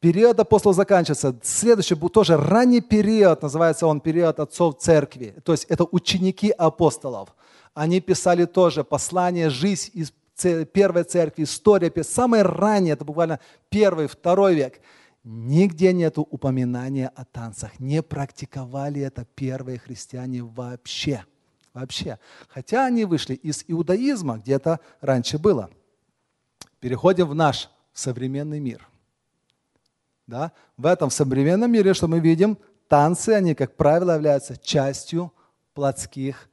[0.00, 1.36] Период апостолов заканчивается.
[1.42, 5.34] Следующий был тоже ранний период, называется он период отцов церкви.
[5.44, 7.34] То есть это ученики апостолов.
[7.74, 10.12] Они писали тоже послание, жизнь из
[10.66, 11.92] первой церкви, история.
[12.04, 14.80] Самое раннее, это буквально первый, второй век.
[15.24, 17.80] Нигде нет упоминания о танцах.
[17.80, 21.24] Не практиковали это первые христиане вообще.
[21.74, 22.20] Вообще.
[22.48, 25.70] Хотя они вышли из иудаизма, где это раньше было.
[26.78, 28.88] Переходим в наш современный мир–
[30.28, 30.52] да?
[30.76, 35.32] В этом современном мире, что мы видим, танцы, они, как правило, являются частью
[35.74, 36.48] плотских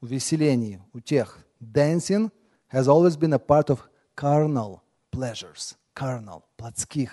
[0.00, 1.38] увеселений, утех.
[1.60, 2.30] Dancing
[2.72, 3.80] has always been a part of
[4.16, 4.80] carnal
[5.12, 7.10] pleasures, carnal, плотских.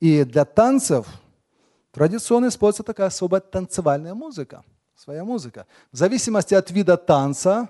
[0.00, 1.06] И для танцев
[1.92, 5.66] традиционно используется такая особая танцевальная музыка, своя музыка.
[5.92, 7.68] В зависимости от вида танца,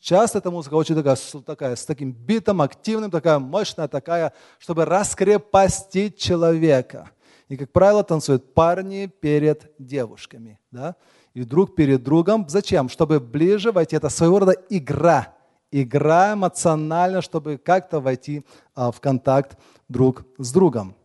[0.00, 6.18] Часто эта музыка очень такая, такая, с таким битом, активным, такая мощная, такая, чтобы раскрепостить
[6.18, 7.10] человека.
[7.48, 10.58] И, как правило, танцуют парни перед девушками.
[10.70, 10.96] Да?
[11.34, 12.48] И друг перед другом.
[12.48, 12.88] Зачем?
[12.88, 13.96] Чтобы ближе войти.
[13.96, 15.34] Это своего рода игра.
[15.70, 19.58] Игра эмоционально, чтобы как-то войти а, в контакт
[19.88, 20.96] друг с другом.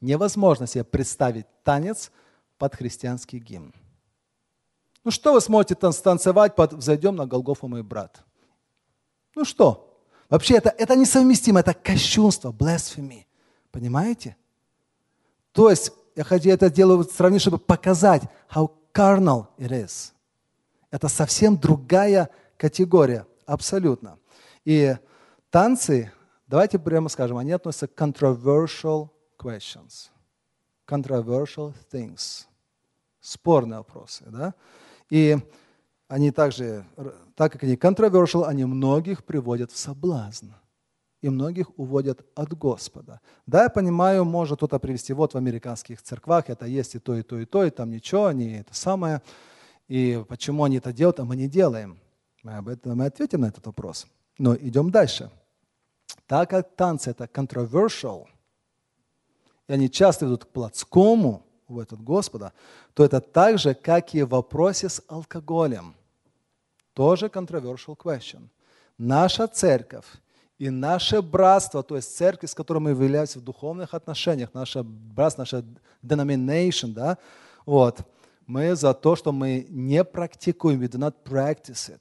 [0.00, 2.10] Невозможно себе представить танец
[2.56, 3.74] под христианский гимн.
[5.04, 8.22] Ну что вы сможете танцевать под «Взойдем на Голгофу, мой брат»?
[9.34, 10.02] Ну что?
[10.28, 13.24] Вообще это, это несовместимо, это кощунство, blasphemy.
[13.70, 14.36] Понимаете?
[15.52, 20.12] То есть, я хочу это делаю сравнить, чтобы показать, how carnal it is.
[20.90, 24.18] Это совсем другая категория, абсолютно.
[24.64, 24.96] И
[25.50, 26.12] танцы,
[26.46, 29.08] давайте прямо скажем, они относятся к controversial
[29.38, 30.10] questions,
[30.86, 32.46] controversial things,
[33.20, 34.54] спорные вопросы, да?
[35.10, 35.38] И
[36.08, 36.84] они также,
[37.34, 40.52] так как они controversial, они многих приводят в соблазн.
[41.20, 43.20] И многих уводят от Господа.
[43.46, 47.22] Да, я понимаю, может кто-то привести, вот в американских церквах это есть и то, и
[47.22, 49.20] то, и то, и там ничего, они это самое.
[49.88, 51.98] И почему они это делают, а мы не делаем?
[52.44, 54.06] Мы об этом мы ответим на этот вопрос.
[54.38, 55.30] Но идем дальше.
[56.26, 58.26] Так как танцы это controversial,
[59.66, 62.52] и они часто идут к плотскому, в этот Господа,
[62.94, 65.94] то это так же, как и в вопросе с алкоголем.
[66.94, 68.48] Тоже controversial question.
[68.96, 70.06] Наша церковь
[70.58, 75.42] и наше братство, то есть церковь, с которой мы являемся в духовных отношениях, наше братство,
[75.42, 75.64] наша
[76.02, 77.18] denomination, да,
[77.64, 78.00] вот,
[78.46, 82.00] мы за то, что мы не практикуем, we do not practice it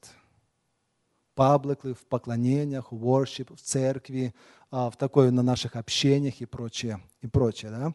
[1.35, 4.33] publicly, в поклонениях, в worship, в церкви,
[4.71, 7.93] а, в такой на наших общениях и прочее, и прочее, да.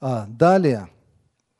[0.00, 0.88] А, далее,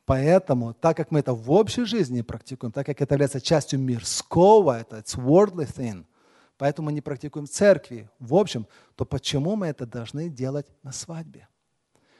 [0.09, 4.79] Поэтому, так как мы это в общей жизни практикуем, так как это является частью мирского,
[4.79, 6.03] это it's worldly thing,
[6.57, 11.47] поэтому мы не практикуем церкви, в общем, то почему мы это должны делать на свадьбе?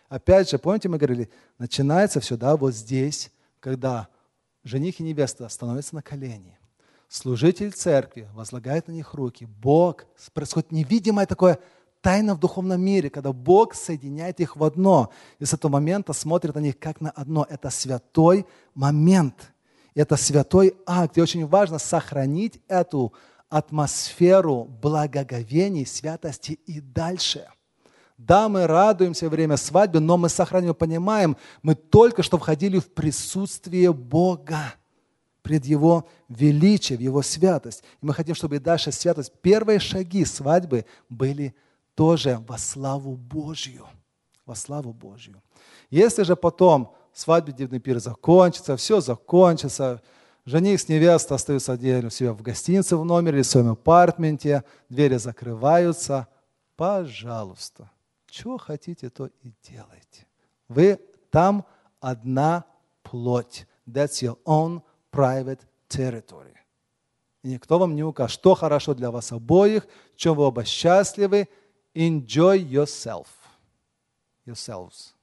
[0.07, 4.07] Опять же, помните, мы говорили, начинается все, да, вот здесь, когда
[4.63, 6.59] жених и невеста становятся на колени.
[7.07, 9.45] Служитель церкви возлагает на них руки.
[9.45, 11.57] Бог, происходит невидимое такое
[12.01, 15.11] тайна в духовном мире, когда Бог соединяет их в одно.
[15.39, 17.45] И с этого момента смотрит на них как на одно.
[17.49, 19.53] Это святой момент.
[19.95, 21.17] Это святой акт.
[21.17, 23.13] И очень важно сохранить эту
[23.49, 27.47] атмосферу благоговений, святости и дальше.
[28.17, 32.93] Да, мы радуемся во время свадьбы, но мы сохраним, понимаем, мы только что входили в
[32.93, 34.73] присутствие Бога
[35.41, 37.81] пред Его величие, в Его святость.
[38.01, 41.55] И мы хотим, чтобы дальше святость, первые шаги свадьбы были
[41.99, 43.85] тоже во славу Божью.
[44.45, 45.41] Во славу Божью.
[45.89, 50.01] Если же потом свадебный пир закончится, все закончится,
[50.45, 55.17] жених с невестой остаются отдельно у себя в гостинице в номере, в своем апартменте, двери
[55.17, 56.29] закрываются,
[56.77, 57.91] пожалуйста,
[58.31, 60.25] что хотите, то и делайте.
[60.69, 61.65] Вы там
[61.99, 62.63] одна
[63.03, 63.67] плоть.
[63.85, 64.81] That's your own
[65.11, 65.59] private
[65.89, 66.55] territory.
[67.43, 71.49] И никто вам не укажет, что хорошо для вас обоих, в чем вы оба счастливы.
[71.93, 73.27] Enjoy yourself.
[74.45, 75.13] Yourselves.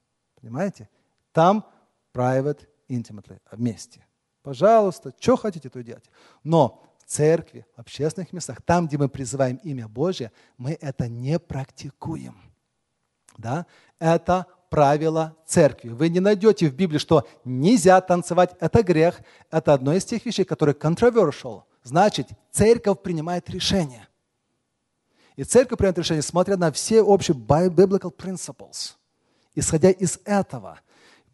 [0.41, 0.89] Понимаете?
[1.33, 1.65] Там
[2.13, 4.05] private, intimately, вместе.
[4.43, 6.11] Пожалуйста, что хотите, то делайте.
[6.45, 11.39] Но в церкви, в общественных местах, там, где мы призываем имя Божье, мы это не
[11.39, 12.37] практикуем.
[13.37, 13.67] Да?
[13.99, 15.89] Это правило церкви.
[15.91, 19.21] Вы не найдете в Библии, что нельзя танцевать, это грех.
[19.51, 21.63] Это одно из тех вещей, которые controversial.
[21.83, 24.09] Значит, церковь принимает решение.
[25.37, 28.95] И церковь принимает решение, смотря на все общие biblical principles.
[29.55, 30.81] Исходя из этого,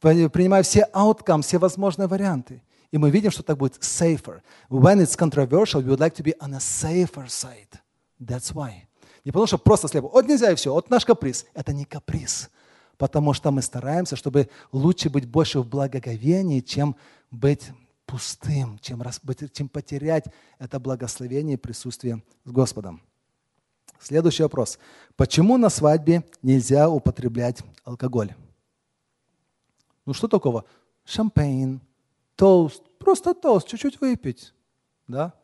[0.01, 2.63] принимая все outcomes, все возможные варианты.
[2.91, 4.43] И мы видим, что так будет safer.
[4.69, 7.79] When it's controversial, we would like to be on a safer side.
[8.21, 8.87] That's why.
[9.25, 10.09] Не потому что просто слепо.
[10.09, 10.73] Вот нельзя и все.
[10.73, 11.47] Вот наш каприз.
[11.55, 12.51] Это не каприз.
[12.99, 16.97] Потому что мы стараемся, чтобы лучше быть больше в благоговении, чем
[17.31, 17.71] быть
[18.05, 19.03] пустым, чем,
[19.53, 20.25] чем потерять
[20.59, 23.01] это благословение и присутствие с Господом.
[24.03, 24.81] Следующий вопрос.
[25.15, 28.35] Почему на свадьбе нельзя употреблять алкоголь?
[30.07, 30.65] Ну что такого?
[31.05, 31.81] Шампейн,
[32.35, 34.55] тост, просто тост, чуть-чуть выпить.
[35.07, 35.35] Да?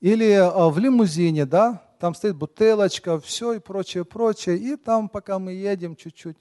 [0.00, 5.38] Или а, в лимузине, да, там стоит бутылочка, все и прочее, прочее, и там, пока
[5.38, 6.38] мы едем, чуть-чуть.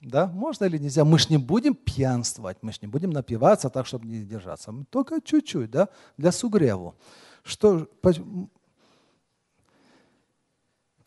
[0.00, 1.04] Да, можно или нельзя?
[1.04, 4.74] Мы ж не будем пьянствовать, мы ж не будем напиваться так, чтобы не держаться.
[4.90, 6.96] Только чуть-чуть, да, для сугреву.
[7.44, 7.88] Что,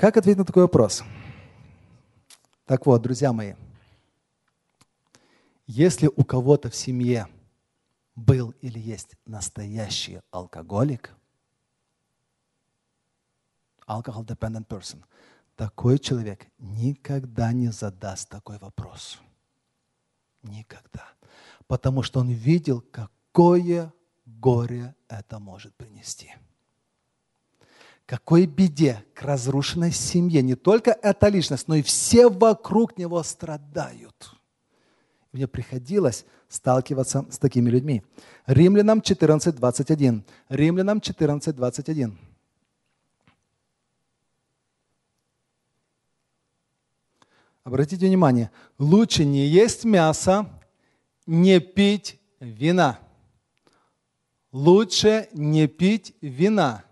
[0.01, 1.03] как ответить на такой вопрос?
[2.65, 3.53] Так вот, друзья мои,
[5.67, 7.27] если у кого-то в семье
[8.15, 11.13] был или есть настоящий алкоголик,
[13.87, 15.03] alcohol dependent person,
[15.55, 19.19] такой человек никогда не задаст такой вопрос.
[20.41, 21.09] Никогда.
[21.67, 23.93] Потому что он видел, какое
[24.25, 26.33] горе это может принести.
[28.11, 34.35] Какой беде к разрушенной семье не только эта личность, но и все вокруг него страдают.
[35.31, 38.03] Мне приходилось сталкиваться с такими людьми.
[38.47, 40.23] Римлянам 14.21.
[40.49, 42.17] Римлянам 14.21.
[47.63, 50.49] Обратите внимание, лучше не есть мясо,
[51.25, 52.99] не пить вина.
[54.51, 56.83] Лучше не пить вина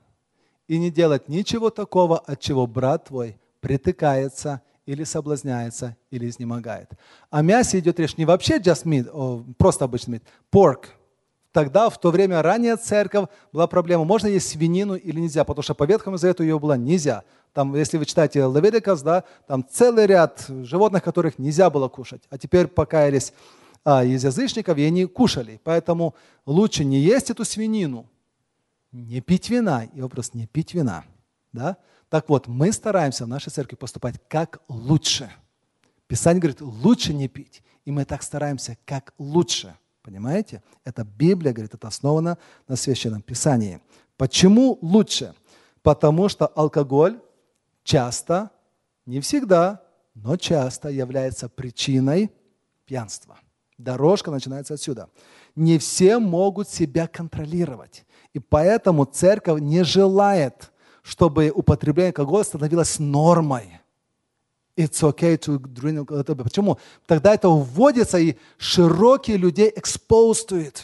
[0.70, 6.92] и не делать ничего такого, от чего брат твой притыкается или соблазняется, или изнемогает.
[7.32, 10.86] О мясе идет речь не вообще just meat, просто обычный meat, pork.
[11.52, 15.74] Тогда, в то время, ранее церковь была проблема, можно есть свинину или нельзя, потому что
[15.74, 17.24] по Ветхому Завету ее было нельзя.
[17.54, 22.22] Там, если вы читаете Левитикас, да, там целый ряд животных, которых нельзя было кушать.
[22.30, 23.34] А теперь покаялись
[23.84, 25.60] а, из язычников, и они кушали.
[25.64, 26.14] Поэтому
[26.46, 28.06] лучше не есть эту свинину,
[28.92, 29.86] не пить вина.
[29.86, 31.04] И вопрос, не пить вина.
[31.52, 31.78] Да?
[32.10, 35.32] Так вот, мы стараемся в нашей церкви поступать как лучше.
[36.08, 37.62] Писание говорит, лучше не пить.
[37.86, 39.76] И мы так стараемся, как лучше.
[40.02, 40.64] Понимаете?
[40.84, 43.80] Это Библия говорит, это основано на Священном Писании.
[44.18, 45.36] Почему лучше?
[45.84, 47.20] Потому что алкоголь
[47.84, 48.52] часто,
[49.06, 49.84] не всегда,
[50.16, 52.32] но часто является причиной
[52.86, 53.40] пьянства.
[53.78, 55.10] Дорожка начинается отсюда.
[55.56, 58.06] Не все могут себя контролировать.
[58.34, 63.80] И поэтому церковь не желает, чтобы употребление алкоголя становилось нормой.
[64.78, 66.44] It's okay to drink alcohol.
[66.44, 66.78] Почему?
[67.06, 70.82] Тогда это уводится, и широкие людей it.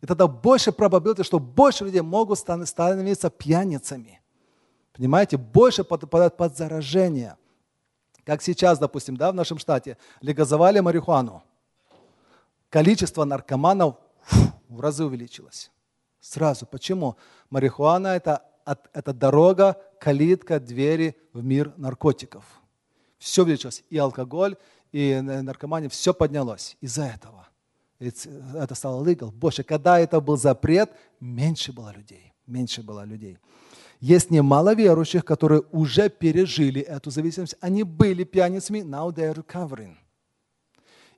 [0.00, 4.20] И тогда больше probability, что больше людей могут становиться пьяницами.
[4.92, 7.36] Понимаете, больше подпадают под заражение.
[8.24, 11.42] Как сейчас, допустим, да, в нашем штате легализовали марихуану.
[12.68, 15.70] Количество наркоманов фу, в разы увеличилось.
[16.22, 16.66] Сразу.
[16.66, 17.16] Почему?
[17.50, 22.44] Марихуана это,– это дорога, калитка, двери в мир наркотиков.
[23.18, 23.82] Все увеличилось.
[23.90, 24.56] И алкоголь,
[24.92, 27.48] и наркомания, все поднялось из-за этого.
[27.98, 29.32] Это стало legal.
[29.32, 29.64] Больше.
[29.64, 32.32] Когда это был запрет, меньше было людей.
[32.46, 33.38] Меньше было людей.
[34.00, 37.56] Есть немало верующих, которые уже пережили эту зависимость.
[37.60, 39.96] Они были пьяницами, now they are recovering.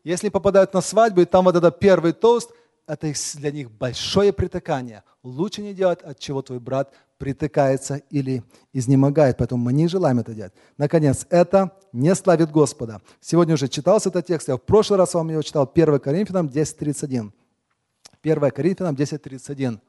[0.03, 2.51] Если попадают на свадьбу, и там вот этот первый тост,
[2.87, 5.03] это для них большое притыкание.
[5.23, 9.39] Лучше не делать, от чего твой брат притыкается или изнемогает.
[9.39, 10.53] Поэтому мы не желаем это делать.
[10.77, 13.01] Наконец, это не славит Господа.
[13.21, 14.49] Сегодня уже читался этот текст.
[14.49, 15.71] Я в прошлый раз вам его читал.
[15.73, 17.33] 1 Коринфянам 10.31.
[18.23, 19.81] 1 Коринфянам 10.31.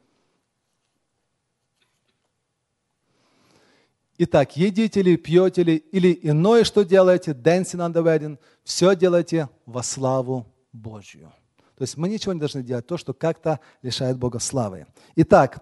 [4.18, 9.50] Итак, едите ли, пьете ли, или иное, что делаете, dancing on the wedding, все делайте
[9.66, 11.34] во славу Божью.
[11.78, 14.88] То есть мы ничего не должны делать, то, что как-то лишает Бога славы.
[15.16, 15.62] Итак,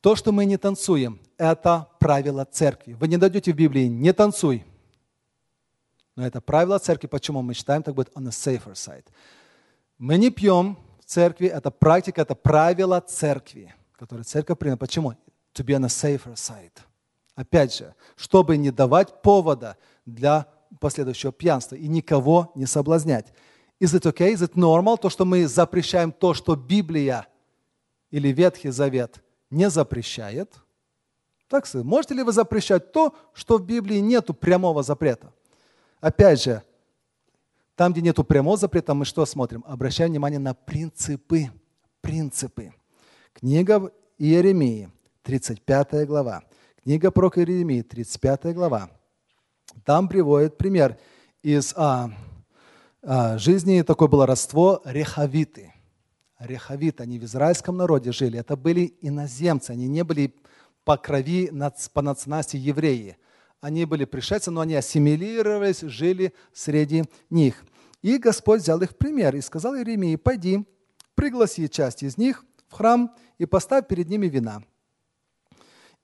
[0.00, 2.92] То, что мы не танцуем, это правило церкви.
[2.92, 4.64] Вы не дойдете в Библии «не танцуй».
[6.14, 7.08] Но это правило церкви.
[7.08, 9.04] Почему мы считаем, так будет on the safer side.
[9.98, 14.76] Мы не пьем в церкви, это практика, это правило церкви, которое церковь приняла.
[14.76, 15.12] Почему?
[15.54, 16.72] To be on the safer side.
[17.34, 19.76] Опять же, чтобы не давать повода
[20.06, 20.46] для
[20.80, 23.32] последующего пьянства и никого не соблазнять.
[23.80, 24.32] Is it okay?
[24.32, 24.98] Is it normal?
[24.98, 27.26] То, что мы запрещаем то, что Библия
[28.10, 30.52] или Ветхий Завет не запрещает.
[31.48, 35.32] Так можете ли вы запрещать то, что в Библии нету прямого запрета?
[36.00, 36.62] Опять же,
[37.74, 39.64] там, где нету прямого запрета, мы что смотрим?
[39.66, 41.50] Обращаем внимание на принципы.
[42.00, 42.74] Принципы.
[43.32, 44.90] Книга Иеремии,
[45.22, 46.42] 35 глава.
[46.82, 48.90] Книга про Иеремии, 35 глава.
[49.84, 50.98] Там приводит пример
[51.42, 52.10] из а,
[53.02, 55.72] жизни, такое было родство рехавиты.
[56.38, 58.38] Рехавиты, они в израильском народе жили.
[58.38, 60.34] Это были иноземцы, они не были
[60.84, 61.50] по крови,
[61.92, 63.16] по национальности евреи.
[63.60, 67.64] Они были пришельцы, но они ассимилировались, жили среди них.
[68.02, 70.64] И Господь взял их в пример и сказал Иеремии, пойди,
[71.16, 74.62] пригласи часть из них в храм и поставь перед ними вина.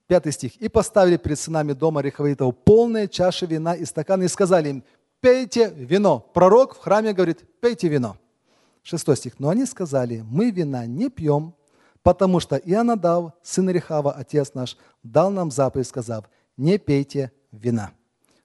[0.07, 0.55] Пятый стих.
[0.57, 4.83] «И поставили перед сынами дома Рехавитова полные чаши вина и стаканы, и сказали им,
[5.25, 6.19] пейте вино».
[6.19, 8.15] Пророк в храме говорит, пейте вино.
[8.83, 9.39] Шестой стих.
[9.39, 11.55] «Но они сказали, мы вина не пьем,
[12.03, 16.25] потому что Ионадав, сын Рехава, отец наш, дал нам заповедь, сказав,
[16.57, 17.91] не пейте вина».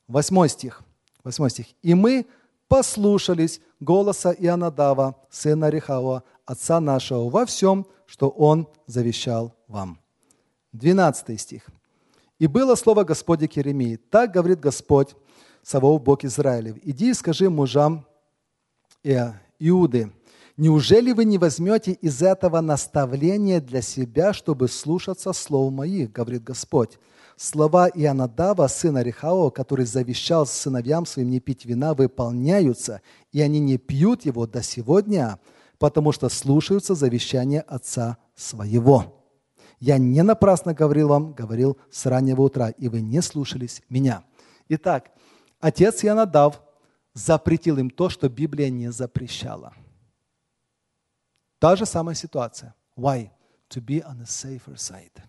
[0.09, 0.83] Восьмой стих.
[1.23, 1.67] Восьмой стих.
[1.83, 2.25] «И мы
[2.67, 10.01] послушались голоса Ионадава, сына Рехава, отца нашего, во всем, что он завещал вам».
[10.73, 11.67] 12 стих.
[12.39, 15.15] «И было слово Господе к Еремии, так говорит Господь,
[15.63, 18.07] Саваоф, Бог Израилев, иди и скажи мужам
[19.05, 20.13] э, Иуды,
[20.57, 26.99] неужели вы не возьмете из этого наставления для себя, чтобы слушаться слов моих, говорит Господь?
[27.37, 33.01] Слова Ионадава, сына Рехаова, который завещал сыновьям своим не пить вина, выполняются,
[33.33, 35.39] и они не пьют его до сегодня,
[35.79, 39.17] потому что слушаются завещания отца своего».
[39.81, 44.23] Я не напрасно говорил вам, говорил с раннего утра, и вы не слушались меня.
[44.69, 45.11] Итак,
[45.61, 46.61] отец Янадав
[47.15, 49.75] запретил им то, что Библия не запрещала.
[51.59, 52.75] Та же самая ситуация.
[52.97, 53.31] Why?
[53.69, 55.23] To be on the safer side.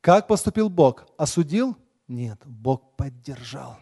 [0.00, 1.06] Как поступил Бог?
[1.16, 1.76] Осудил?
[2.08, 3.78] Нет, Бог поддержал.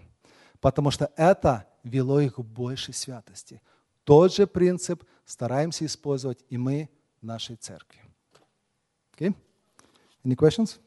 [0.61, 3.63] Потому что это вело их к большей святости.
[4.05, 6.91] Тот же принцип стараемся использовать и мы
[7.21, 8.01] в нашей церкви.
[9.15, 9.35] Okay?
[10.25, 10.79] Any questions?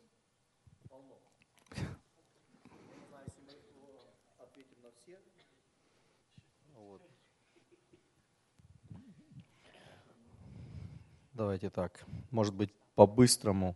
[11.33, 13.75] Давайте так, может быть, по-быстрому.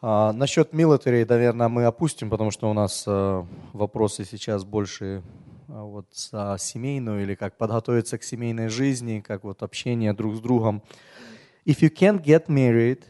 [0.00, 5.22] А, насчет military, наверное, мы опустим, потому что у нас а, вопросы сейчас больше
[5.68, 10.40] а, вот за семейную или как подготовиться к семейной жизни, как вот общение друг с
[10.40, 10.82] другом.
[11.64, 13.04] If you can't get married,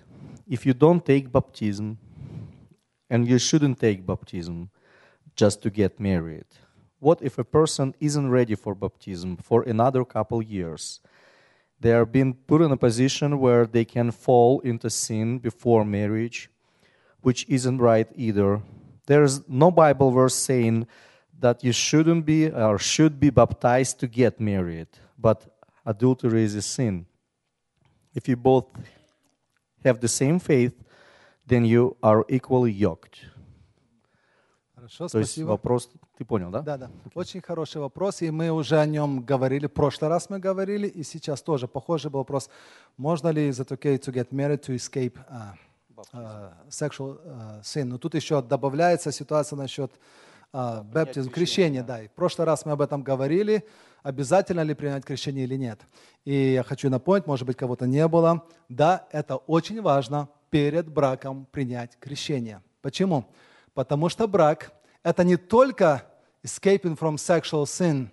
[0.46, 1.96] if you don't take baptism,
[3.08, 4.68] and you shouldn't take baptism
[5.36, 6.46] just to get married,
[7.00, 11.00] what if a person isn't ready for baptism for another couple years?
[11.80, 16.48] They are being put in a position where they can fall into sin before marriage,
[17.20, 18.62] which isn't right either.
[19.06, 20.86] There's no Bible verse saying
[21.40, 25.44] that you shouldn't be or should be baptized to get married, but
[25.84, 27.06] adultery is a sin.
[28.14, 28.66] If you both
[29.84, 30.72] have the same faith,
[31.46, 33.26] then you are equally yoked.
[34.84, 35.48] Хорошо, То есть спасибо.
[35.48, 36.60] вопрос, ты понял, да?
[36.60, 36.90] Да, да.
[37.14, 39.66] Очень хороший вопрос, и мы уже о нем говорили.
[39.66, 42.50] В прошлый раз мы говорили, и сейчас тоже похожий был вопрос.
[42.98, 45.54] Можно ли is it okay to get married to escape uh,
[46.12, 47.84] uh, sexual uh, sin?
[47.84, 49.90] Но тут еще добавляется ситуация насчет
[50.52, 51.82] uh, баптизм, крещения.
[51.82, 52.02] Да.
[52.02, 53.64] И в прошлый раз мы об этом говорили.
[54.02, 55.80] Обязательно ли принять крещение или нет?
[56.26, 58.44] И я хочу напомнить, может быть, кого-то не было.
[58.68, 62.60] Да, это очень важно перед браком принять крещение.
[62.82, 63.24] Почему?
[63.74, 64.72] Потому что брак–
[65.02, 66.06] это не только
[66.42, 68.08] escaping from sexual sin.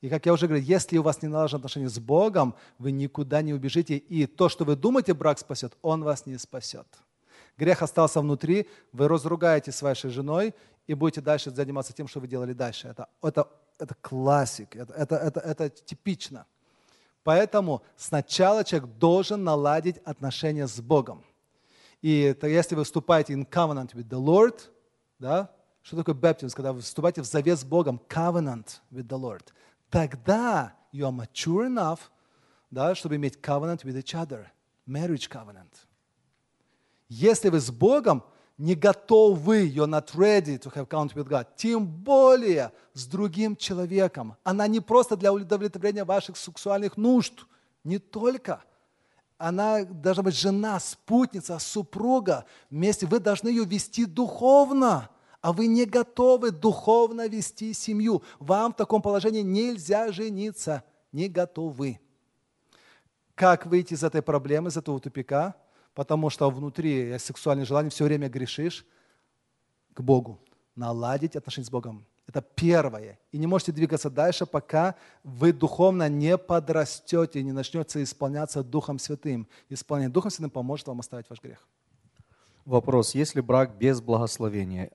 [0.00, 3.42] И как я уже говорил, если у вас не налажены отношения с Богом, вы никуда
[3.42, 3.96] не убежите.
[3.96, 6.86] И то, что вы думаете, брак спасет, он вас не спасет.
[7.56, 10.54] Грех остался внутри, вы разругаетесь с вашей женой
[10.86, 12.88] и будете дальше заниматься тем, что вы делали дальше.
[12.88, 13.48] Это, это,
[13.78, 16.46] это классик, это, это, это, это типично.
[17.24, 21.24] Поэтому сначала человек должен наладить отношения с Богом.
[22.00, 24.60] И это если вы вступаете in covenant with the Lord,
[25.18, 25.50] да,
[25.82, 29.42] что такое baptism, когда вы вступаете в завет с Богом, covenant with the Lord,
[29.90, 32.00] тогда you are mature enough,
[32.70, 34.46] да, чтобы иметь covenant with each other,
[34.86, 35.72] marriage covenant.
[37.08, 38.22] Если вы с Богом
[38.58, 44.36] не готовы, you're not ready to have contact with God, тем более с другим человеком.
[44.44, 47.46] Она не просто для удовлетворения ваших сексуальных нужд,
[47.84, 48.62] не только.
[49.38, 52.44] Она должна быть жена, спутница, супруга.
[52.68, 55.08] Вместе вы должны ее вести духовно
[55.40, 58.22] а вы не готовы духовно вести семью.
[58.38, 60.82] Вам в таком положении нельзя жениться,
[61.12, 62.00] не готовы.
[63.34, 65.54] Как выйти из этой проблемы, из этого тупика?
[65.94, 68.84] Потому что внутри сексуальное желание все время грешишь
[69.94, 70.40] к Богу.
[70.74, 72.04] Наладить отношения с Богом.
[72.28, 73.18] Это первое.
[73.32, 79.48] И не можете двигаться дальше, пока вы духовно не подрастете, не начнете исполняться Духом Святым.
[79.70, 81.66] Исполнение Духом Святым поможет вам оставить ваш грех.
[82.66, 83.14] Вопрос.
[83.14, 84.90] Если брак без благословения,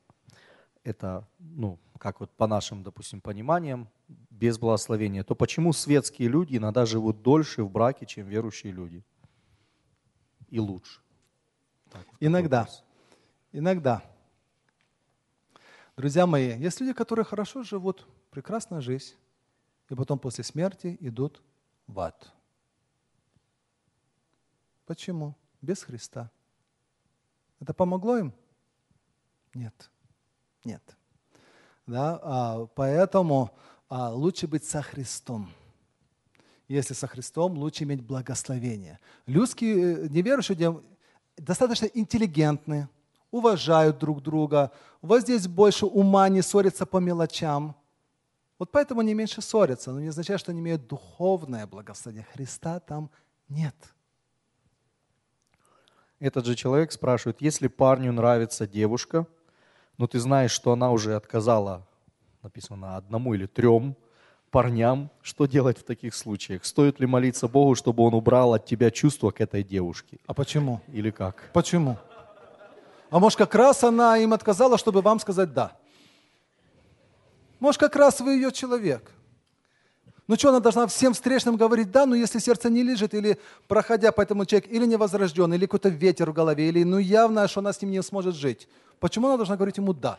[0.84, 3.90] это, ну, как вот по нашим, допустим, пониманиям,
[4.30, 9.04] без благословения, то почему светские люди иногда живут дольше в браке, чем верующие люди?
[10.50, 11.02] И лучше.
[11.90, 12.60] Так, иногда.
[12.60, 12.84] Вопрос.
[13.54, 14.04] Иногда.
[15.96, 19.14] Друзья мои, есть люди, которые хорошо живут, прекрасная жизнь,
[19.90, 21.44] и потом после смерти идут
[21.86, 22.34] в ад.
[24.86, 25.36] Почему?
[25.62, 26.32] Без Христа.
[27.60, 28.34] Это помогло им?
[29.54, 29.92] Нет.
[30.64, 30.84] Нет.
[31.86, 32.20] Да?
[32.24, 33.56] А, поэтому
[33.88, 35.52] а, лучше быть со Христом.
[36.68, 39.00] Если со Христом, лучше иметь благословение.
[39.28, 40.82] Людские, э, неверующие
[41.38, 42.90] достаточно интеллигентны,
[43.34, 44.72] уважают друг друга,
[45.02, 47.76] у вас здесь больше ума, не ссорятся по мелочам.
[48.60, 52.28] Вот поэтому они меньше ссорятся, но не означает, что они имеют духовное благословение.
[52.34, 53.10] Христа там
[53.50, 53.76] нет.
[56.20, 59.28] Этот же человек спрашивает, если парню нравится девушка–
[59.98, 61.86] но ты знаешь, что она уже отказала,
[62.42, 63.96] написано, одному или трем
[64.50, 66.66] парням, что делать в таких случаях?
[66.66, 70.18] Стоит ли молиться Богу, чтобы Он убрал от тебя чувство к этой девушке?
[70.28, 70.82] А почему?
[70.88, 71.50] Или как?
[71.54, 71.98] Почему?
[73.14, 75.78] А может, как раз она им отказала, чтобы вам сказать «да».
[77.60, 79.12] Может, как раз вы ее человек.
[80.28, 83.38] Ну что, она должна всем встречным говорить «да», но если сердце не лежит, или
[83.68, 87.60] проходя по этому человеку, или невозрожден, или какой-то ветер в голове, или ну явно, что
[87.60, 88.68] она с ним не сможет жить.
[89.00, 90.18] Почему она должна говорить ему «да»?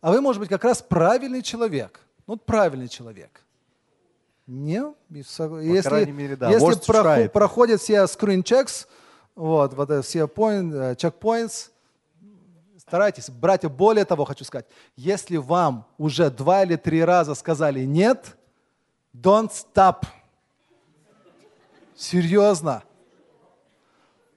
[0.00, 2.00] А вы, может быть, как раз правильный человек.
[2.26, 3.42] Ну, правильный человек.
[4.48, 4.82] Не?
[4.82, 6.50] По если, мере, да.
[6.50, 8.88] Если проход, проходят все screen checks,
[9.36, 11.70] вот, вот все point, э, checkpoints,
[12.86, 13.30] старайтесь.
[13.30, 14.66] Братья, более того хочу сказать,
[14.96, 18.36] если вам уже два или три раза сказали «нет»,
[19.14, 20.04] don't stop.
[21.96, 22.82] Серьезно.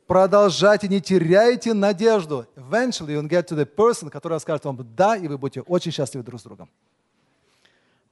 [0.06, 2.46] Продолжайте, не теряйте надежду.
[2.56, 6.24] Eventually you'll get to the person, который скажет вам «да», и вы будете очень счастливы
[6.24, 6.70] друг с другом.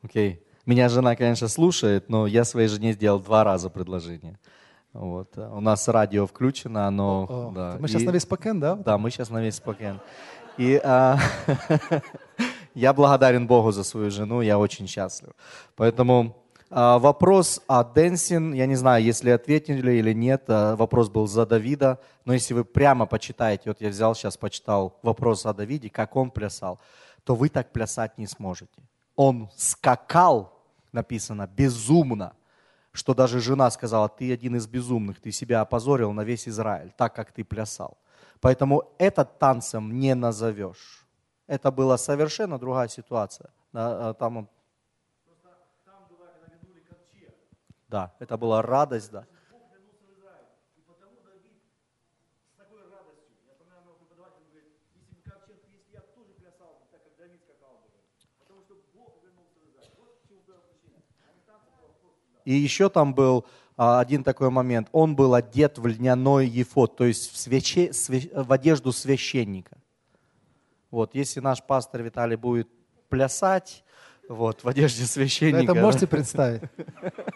[0.01, 0.33] Окей.
[0.33, 0.45] Okay.
[0.65, 4.39] Меня жена, конечно, слушает, но я своей жене сделал два раза предложение.
[4.95, 5.37] Вот.
[5.37, 7.27] У нас радио включено, но...
[7.29, 7.51] О.
[7.53, 7.77] Да.
[7.79, 8.05] Мы сейчас и...
[8.05, 8.75] на весь пакен, да?
[8.75, 9.99] Да, мы сейчас на весь пакен.
[10.57, 11.19] И а,
[12.73, 15.31] я благодарен Богу за свою жену, я очень счастлив.
[15.75, 16.37] Поэтому
[16.69, 21.45] а, вопрос о Денсин, я не знаю, если ответили или нет, а, вопрос был за
[21.45, 26.15] Давида, но если вы прямо почитаете, вот я взял сейчас, почитал вопрос о Давиде, как
[26.15, 26.79] он плясал,
[27.25, 28.81] то вы так плясать не сможете.
[29.17, 30.53] Он скакал,
[30.93, 32.31] написано, безумно,
[32.95, 37.13] что даже жена сказала, ты один из безумных, ты себя опозорил на весь Израиль, так
[37.13, 37.97] как ты плясал.
[38.39, 41.05] Поэтому этот танцем не назовешь.
[41.47, 43.49] Это была совершенно другая ситуация.
[43.73, 44.47] А, там он
[47.87, 49.25] Да, это была радость, да.
[62.45, 64.87] И еще там был а, один такой момент.
[64.91, 67.91] Он был одет в льняной ефот, то есть в, свече,
[68.33, 69.77] в одежду священника.
[70.91, 72.69] Вот, если наш пастор Виталий будет
[73.09, 73.83] плясать,
[74.29, 75.73] вот, в одежде священника.
[75.73, 76.61] это можете представить.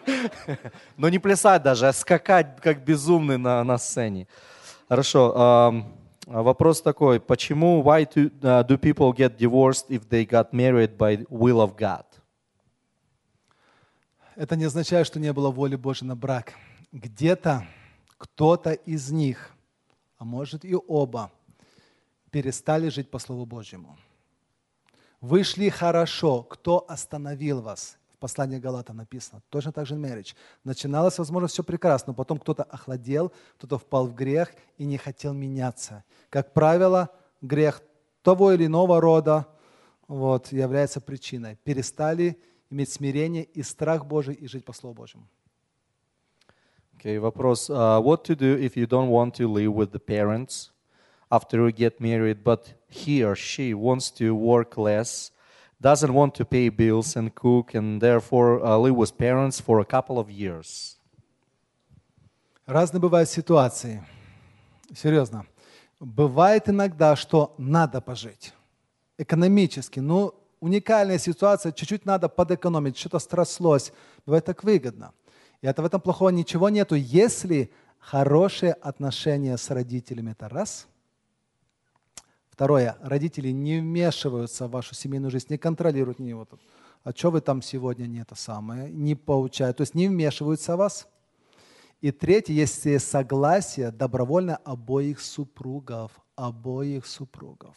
[0.97, 4.27] Но не плясать даже, а скакать как безумный на, на сцене.
[4.87, 5.83] Хорошо.
[6.25, 7.19] Вопрос такой.
[7.19, 11.75] Почему, why do, uh, do people get divorced if they got married by will of
[11.75, 12.05] God?
[14.39, 16.53] Это не означает, что не было воли Божьей на брак.
[16.93, 17.67] Где-то
[18.17, 19.51] кто-то из них,
[20.17, 21.29] а может и оба,
[22.31, 23.97] перестали жить по Слову Божьему.
[25.19, 26.43] Вы шли хорошо.
[26.43, 27.97] Кто остановил вас?
[28.13, 29.41] В послании Галата написано.
[29.49, 30.35] Точно так же marriage.
[30.63, 35.33] Начиналось, возможно, все прекрасно, но потом кто-то охладел, кто-то впал в грех и не хотел
[35.33, 36.05] меняться.
[36.29, 37.09] Как правило,
[37.41, 37.81] грех
[38.21, 39.47] того или иного рода
[40.07, 41.57] вот, является причиной.
[41.65, 45.27] Перестали иметь смирение и страх Божий и жить по Слову Божьему.
[46.97, 47.69] Okay, вопрос.
[47.69, 50.71] Uh, what to do if you don't want to live with the parents
[51.31, 55.31] after you get married, but he or she wants to work less,
[55.81, 59.85] doesn't want to pay bills and cook, and therefore uh, live with parents for a
[59.85, 60.97] couple of years.
[62.65, 64.03] Разные бывают ситуации.
[64.93, 65.45] Серьезно.
[65.99, 68.53] Бывает иногда, что надо пожить.
[69.17, 69.99] Экономически.
[69.99, 73.91] Ну, уникальная ситуация, чуть-чуть надо подэкономить, что-то стряслось.
[74.25, 75.13] Бывает так выгодно.
[75.61, 80.31] И это в этом плохого ничего нету, если хорошие отношения с родителями.
[80.31, 80.87] Это раз.
[82.49, 82.97] Второе.
[83.01, 86.49] Родители не вмешиваются в вашу семейную жизнь, не контролируют не вот,
[87.03, 90.79] а что вы там сегодня не это самое, не получают, то есть не вмешиваются в
[90.79, 91.07] вас.
[92.01, 97.75] И третье, если согласие добровольно обоих супругов, обоих супругов.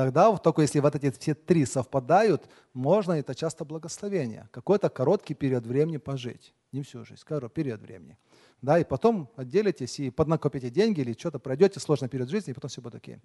[0.00, 5.66] Тогда, только если вот эти все три совпадают, можно, это часто благословение, какой-то короткий период
[5.66, 6.54] времени пожить.
[6.72, 8.16] Не всю жизнь, короткий период времени.
[8.62, 12.70] Да, и потом отделитесь и поднакопите деньги или что-то пройдете сложный период жизни, и потом
[12.70, 13.18] все будет окей.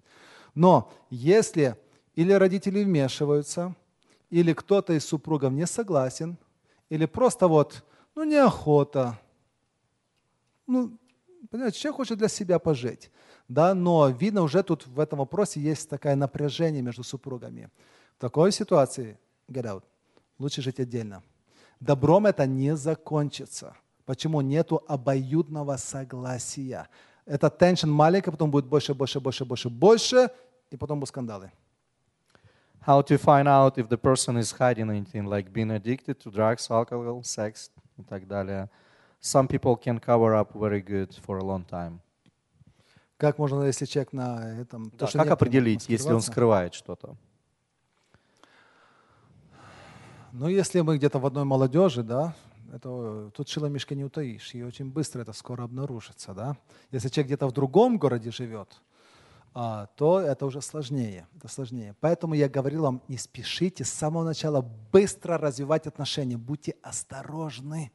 [0.54, 1.78] Но если
[2.14, 3.74] или родители вмешиваются,
[4.28, 6.36] или кто-то из супругов не согласен,
[6.90, 9.18] или просто вот, ну, неохота,
[10.66, 10.98] ну,
[11.50, 13.10] понимаете, человек хочет для себя пожить,
[13.48, 17.70] да, но видно уже тут в этом вопросе есть такое напряжение между супругами.
[18.16, 19.18] В такой ситуации,
[19.48, 19.82] get out,
[20.38, 21.22] лучше жить отдельно.
[21.80, 23.76] Добром это не закончится.
[24.06, 24.40] Почему?
[24.40, 26.88] Нету обоюдного согласия.
[27.26, 30.30] Это tension маленькая, потом будет больше, больше, больше, больше, больше,
[30.70, 31.50] и потом будут скандалы.
[32.86, 36.70] How to find out if the person is hiding anything, like being addicted to drugs,
[36.70, 38.70] alcohol, sex и так далее.
[39.20, 42.00] Some people can cover up very good for a long time.
[43.16, 44.92] Как можно, если человек на этом...
[44.98, 47.16] Да, как определить, если он скрывает что-то?
[50.32, 52.34] Ну, если мы где-то в одной молодежи, да,
[52.70, 56.58] это, тут шиломишка не утаишь, и очень быстро это скоро обнаружится, да.
[56.90, 58.82] Если человек где-то в другом городе живет,
[59.54, 61.94] а, то это уже сложнее, это сложнее.
[62.00, 64.60] Поэтому я говорил вам, не спешите с самого начала
[64.92, 67.90] быстро развивать отношения, будьте осторожны.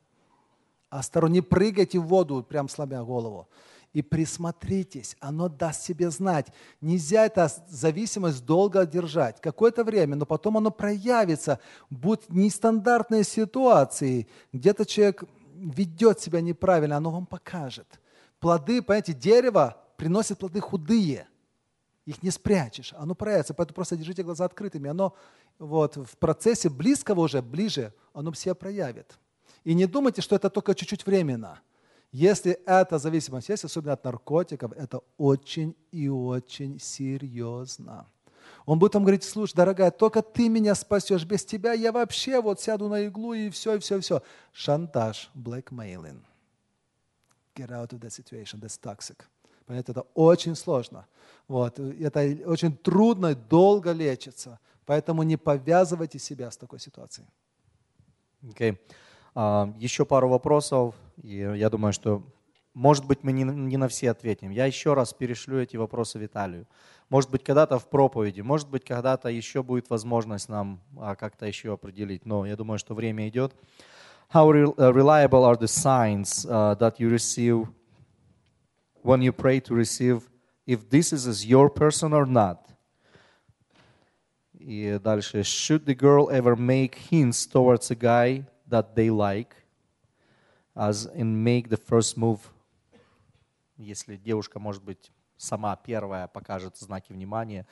[0.92, 3.48] Осторожно, не прыгайте в воду, прям сломя голову.
[3.94, 6.48] И присмотритесь, оно даст себе знать.
[6.82, 9.40] Нельзя эту зависимость долго держать.
[9.40, 11.60] Какое-то время, но потом оно проявится.
[11.90, 15.24] Будь нестандартные ситуации, где-то человек
[15.56, 17.88] ведет себя неправильно, оно вам покажет.
[18.40, 21.26] Плоды, понимаете, дерево приносит плоды худые.
[22.06, 23.54] Их не спрячешь, оно проявится.
[23.54, 24.90] Поэтому просто держите глаза открытыми.
[24.90, 25.16] Оно
[25.58, 29.18] вот, в процессе близкого уже, ближе, оно все проявит.
[29.64, 31.60] И не думайте, что это только чуть-чуть временно.
[32.12, 38.06] Если эта зависимость есть, особенно от наркотиков, это очень и очень серьезно.
[38.66, 42.60] Он будет вам говорить, слушай, дорогая, только ты меня спасешь, без тебя я вообще вот
[42.60, 44.22] сяду на иглу и все, и все, и все.
[44.52, 46.22] Шантаж, blackmailing.
[47.56, 49.18] Get out of that situation, that's toxic.
[49.66, 51.06] Понимаете, это очень сложно.
[51.48, 51.80] Вот.
[51.80, 54.60] Это очень трудно, долго лечится.
[54.86, 57.28] Поэтому не повязывайте себя с такой ситуацией.
[58.44, 58.78] Okay.
[59.34, 62.22] Еще пару вопросов, и я думаю, что,
[62.74, 64.50] может быть, мы не, не на все ответим.
[64.50, 66.68] Я еще раз перешлю эти вопросы Виталию.
[67.10, 71.74] Может быть, когда-то в проповеди, может быть, когда-то еще будет возможность нам а, как-то еще
[71.74, 73.54] определить, но я думаю, что время идет.
[74.34, 77.68] How uh, reliable are the signs uh, that you receive
[79.04, 80.30] when you pray to receive
[80.66, 82.60] if this is your person or not?
[84.54, 85.42] И дальше.
[85.44, 89.54] Should the girl ever make hints towards a guy that they like,
[90.76, 92.40] as in make the first move.
[93.78, 97.66] Если девушка, может быть, сама первая покажет знаки внимания,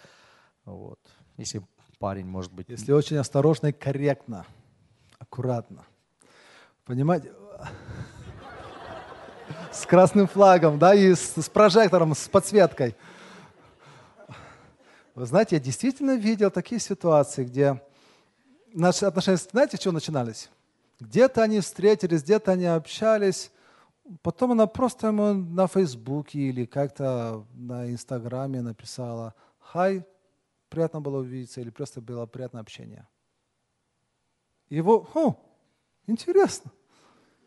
[0.65, 0.99] вот.
[1.37, 1.61] Если
[1.99, 2.69] парень, может быть...
[2.69, 4.45] Если очень осторожно и корректно,
[5.17, 5.85] аккуратно.
[6.85, 7.31] Понимаете?
[9.71, 12.95] С красным флагом, да, и с, с прожектором, с подсветкой.
[15.15, 17.81] Вы знаете, я действительно видел такие ситуации, где
[18.73, 20.49] наши отношения, знаете, с чего начинались?
[20.99, 23.51] Где-то они встретились, где-то они общались.
[24.21, 30.05] Потом она просто ему на Фейсбуке или как-то на Инстаграме написала «Хай,
[30.69, 33.07] приятно было увидеться» или просто было приятное общение.
[34.69, 35.35] Его, хм,
[36.07, 36.71] интересно.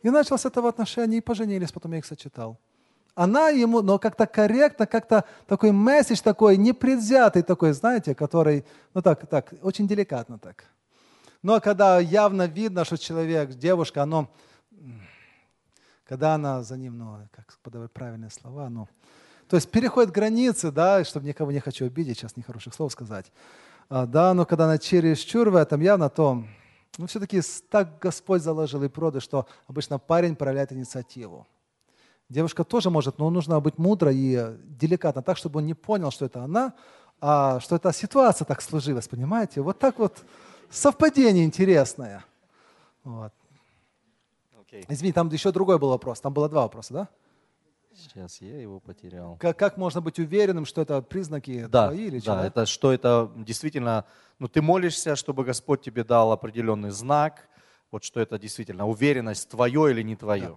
[0.02, 2.58] И начал с этого отношения, и поженились, потом я их сочетал.
[3.14, 9.26] Она ему, но как-то корректно, как-то такой месседж такой, непредвзятый такой, знаете, который, ну так,
[9.28, 10.64] так, очень деликатно так.
[11.42, 14.30] Но когда явно видно, что человек, девушка, оно,
[16.04, 18.88] когда она за ним, ну, как подавать правильные слова, ну,
[19.48, 23.32] то есть переходит границы, да, чтобы никого не хочу обидеть, сейчас нехороших слов сказать,
[23.88, 26.44] а, да, но когда она чересчур в этом явно, то
[26.96, 31.46] ну, все-таки так Господь заложил и проды, что обычно парень проявляет инициативу.
[32.28, 36.24] Девушка тоже может, но нужно быть мудро и деликатно, так, чтобы он не понял, что
[36.24, 36.74] это она,
[37.20, 39.60] а что эта ситуация так сложилась, понимаете?
[39.60, 40.24] Вот так вот
[40.72, 42.24] совпадение интересное.
[43.04, 43.32] Вот.
[44.60, 44.84] Окей.
[44.88, 46.20] Извини, там еще другой был вопрос.
[46.20, 47.08] Там было два вопроса, да?
[47.94, 49.36] Сейчас я его потерял.
[49.38, 52.36] Как, как можно быть уверенным, что это признаки Да, твои или чего?
[52.36, 54.06] да, это что это действительно,
[54.38, 57.48] ну ты молишься, чтобы Господь тебе дал определенный знак,
[57.90, 60.56] вот что это действительно уверенность твое или не твое.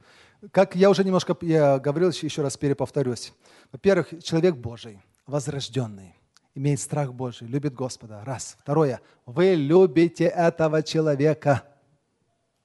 [0.52, 3.34] Как я уже немножко я говорил, еще раз переповторюсь.
[3.74, 6.16] Во-первых, человек Божий, возрожденный,
[6.56, 8.24] имеет страх Божий, любит Господа.
[8.26, 8.58] Раз.
[8.60, 9.02] Второе.
[9.26, 11.64] Вы любите этого человека.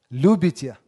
[0.08, 0.78] Любите.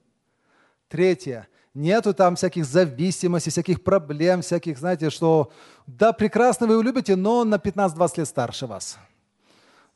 [0.89, 1.49] Третье.
[1.75, 5.51] Нету там всяких зависимостей, всяких проблем, всяких, знаете, что
[5.87, 8.99] да, прекрасно вы его любите, но он на 15-20 лет старше вас.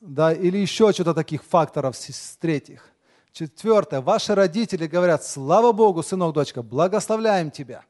[0.00, 2.88] Да, или еще что-то таких факторов с, третьих.
[3.32, 4.00] Четвертое.
[4.00, 7.84] Ваши родители говорят, слава Богу, сынок, дочка, благословляем тебя.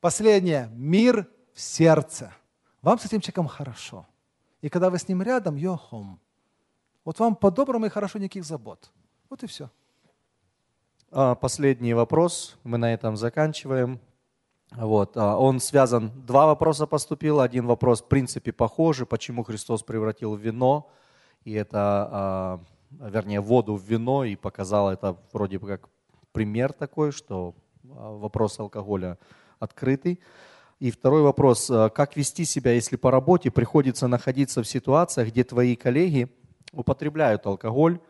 [0.00, 0.68] Последнее.
[0.74, 2.32] Мир в сердце.
[2.82, 4.06] Вам с этим человеком хорошо.
[4.60, 6.20] И когда вы с ним рядом, йохом.
[7.04, 8.90] Вот вам по-доброму и хорошо, никаких забот.
[9.30, 9.70] Вот и все.
[11.10, 14.00] А, Последний вопрос, мы на этом заканчиваем.
[14.72, 20.34] Вот, а, он связан, два вопроса поступило, один вопрос в принципе похожий, почему Христос превратил
[20.34, 20.90] вино,
[21.44, 25.88] и это, а, вернее, воду в вино, и показал это вроде бы как
[26.32, 29.18] пример такой, что вопрос алкоголя
[29.58, 30.20] открытый.
[30.78, 35.42] И второй вопрос, а, как вести себя, если по работе приходится находиться в ситуациях, где
[35.42, 36.28] твои коллеги
[36.72, 38.00] употребляют алкоголь,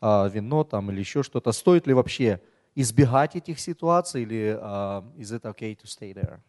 [0.00, 1.52] а, вино там или еще что-то.
[1.52, 2.40] Стоит ли вообще
[2.74, 6.40] избегать этих ситуаций или а, is it okay to stay there?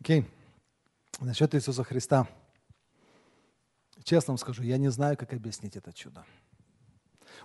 [0.00, 0.26] Окей.
[1.20, 2.26] Насчет Иисуса Христа.
[4.02, 6.24] Честно вам скажу, я не знаю, как объяснить это чудо.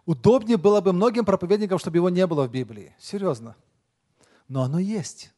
[0.05, 2.95] Удобнее было бы многим проповедникам, чтобы его не было в Библии.
[2.99, 3.55] Серьезно.
[4.47, 5.31] Но оно есть.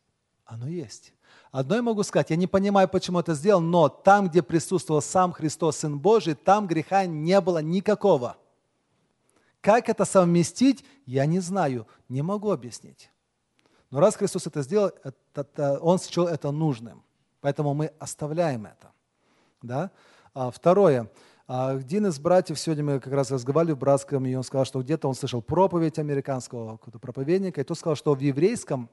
[0.45, 1.13] Оно есть.
[1.51, 5.33] Одно я могу сказать, я не понимаю, почему это сделал, но там, где присутствовал сам
[5.33, 8.37] Христос, Сын Божий, там греха не было никакого.
[9.59, 13.11] Как это совместить, я не знаю, не могу объяснить.
[13.89, 17.03] Но раз Христос это сделал, это- это- Он счел это нужным.
[17.41, 18.91] Поэтому мы оставляем это.
[19.61, 19.91] Да?
[20.33, 21.11] А, второе.
[21.47, 24.81] А, Один из братьев, сегодня мы как раз разговаривали в братском, и он сказал, что
[24.81, 28.89] где-то он слышал проповедь американского проповедника, и тот сказал, что в еврейском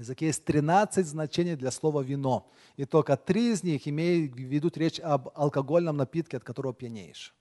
[0.00, 5.00] языке есть 13 значений для слова «вино», и только три из них имеют, ведут речь
[5.00, 7.34] об алкогольном напитке, от которого пьянеешь.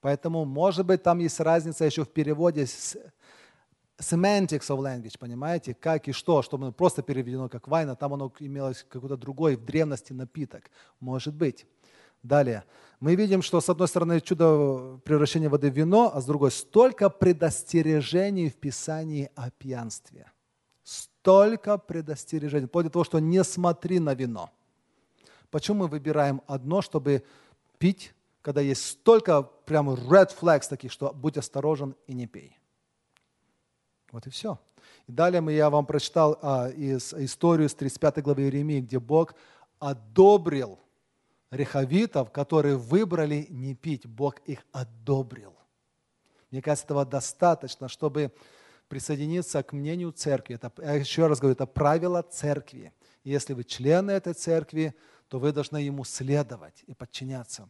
[0.00, 2.96] Поэтому, может быть, там есть разница еще в переводе с
[3.98, 8.32] semantics of language, понимаете, как и что, чтобы просто переведено как вайн, а там оно
[8.40, 10.70] имелось какой-то другой в древности напиток.
[11.00, 11.66] Может быть.
[12.22, 12.64] Далее.
[12.98, 17.08] Мы видим, что с одной стороны чудо превращения воды в вино, а с другой столько
[17.08, 20.32] предостережений в Писании о пьянстве.
[21.26, 24.48] Столько предостережений, вплоть до того, что не смотри на вино.
[25.50, 27.24] Почему мы выбираем одно, чтобы
[27.78, 32.56] пить, когда есть столько прям red flags таких, что будь осторожен и не пей.
[34.12, 34.60] Вот и все.
[35.08, 39.34] И далее я вам прочитал а, из, историю с 35 главы Иеремии, где Бог
[39.80, 40.78] одобрил
[41.50, 44.06] рехавитов, которые выбрали не пить.
[44.06, 45.56] Бог их одобрил.
[46.52, 48.30] Мне кажется, этого достаточно, чтобы
[48.88, 50.54] присоединиться к мнению церкви.
[50.56, 52.92] Это, я еще раз говорю, это правило церкви.
[53.24, 54.94] И если вы члены этой церкви,
[55.28, 57.68] то вы должны ему следовать и подчиняться,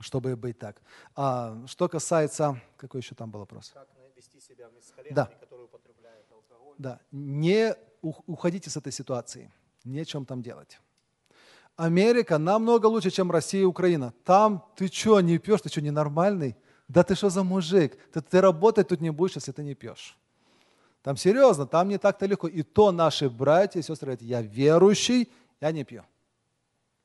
[0.00, 0.82] чтобы быть так.
[1.14, 2.60] А, что касается...
[2.76, 3.70] Какой еще там был вопрос?
[3.72, 5.26] Как вести себя с Да.
[5.26, 6.74] которые употребляют алкоголь?
[6.78, 9.52] Да, не ух- уходите с этой ситуации,
[9.84, 10.80] нечем там делать.
[11.76, 14.12] Америка намного лучше, чем Россия и Украина.
[14.24, 16.56] Там ты что, не пьешь, ты что, ненормальный?
[16.88, 17.96] Да ты что за мужик?
[18.12, 20.18] Ты, ты работать тут не будешь, если ты не пьешь.
[21.02, 22.46] Там серьезно, там не так-то легко.
[22.46, 25.30] И то наши братья и сестры говорят, я верующий,
[25.60, 26.04] я не пью.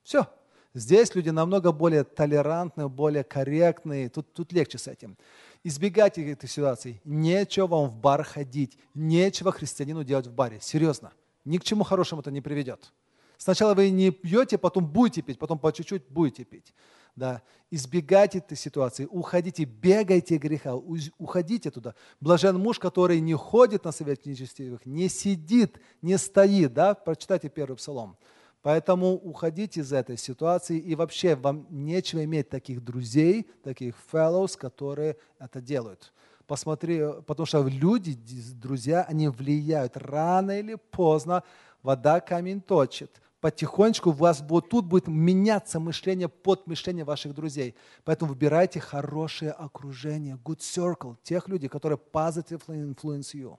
[0.02, 0.26] Все.
[0.74, 4.08] Здесь люди намного более толерантные, более корректные.
[4.08, 5.16] Тут, тут легче с этим.
[5.64, 7.00] Избегайте этой ситуации.
[7.04, 8.78] Нечего вам в бар ходить.
[8.94, 10.58] Нечего христианину делать в баре.
[10.60, 11.12] Серьезно.
[11.44, 12.92] Ни к чему хорошему это не приведет.
[13.38, 16.74] Сначала вы не пьете, потом будете пить, потом по чуть-чуть будете пить.
[17.14, 17.42] Да.
[17.70, 21.94] Избегайте этой ситуации, уходите, бегайте греха, уходите туда.
[22.20, 26.74] Блажен муж, который не ходит на совет нечестивых, не сидит, не стоит.
[26.74, 26.94] Да?
[26.94, 28.16] Прочитайте первый псалом.
[28.62, 35.16] Поэтому уходите из этой ситуации и вообще вам нечего иметь таких друзей, таких fellows, которые
[35.38, 36.12] это делают.
[36.46, 38.18] Посмотри, потому что люди,
[38.54, 39.96] друзья, они влияют.
[39.96, 41.44] Рано или поздно
[41.82, 43.20] вода камень точит.
[43.40, 47.76] Потихонечку у вас будет, тут будет меняться мышление под мышление ваших друзей.
[48.04, 53.58] Поэтому выбирайте хорошее окружение, good circle, тех людей, которые positively influence you.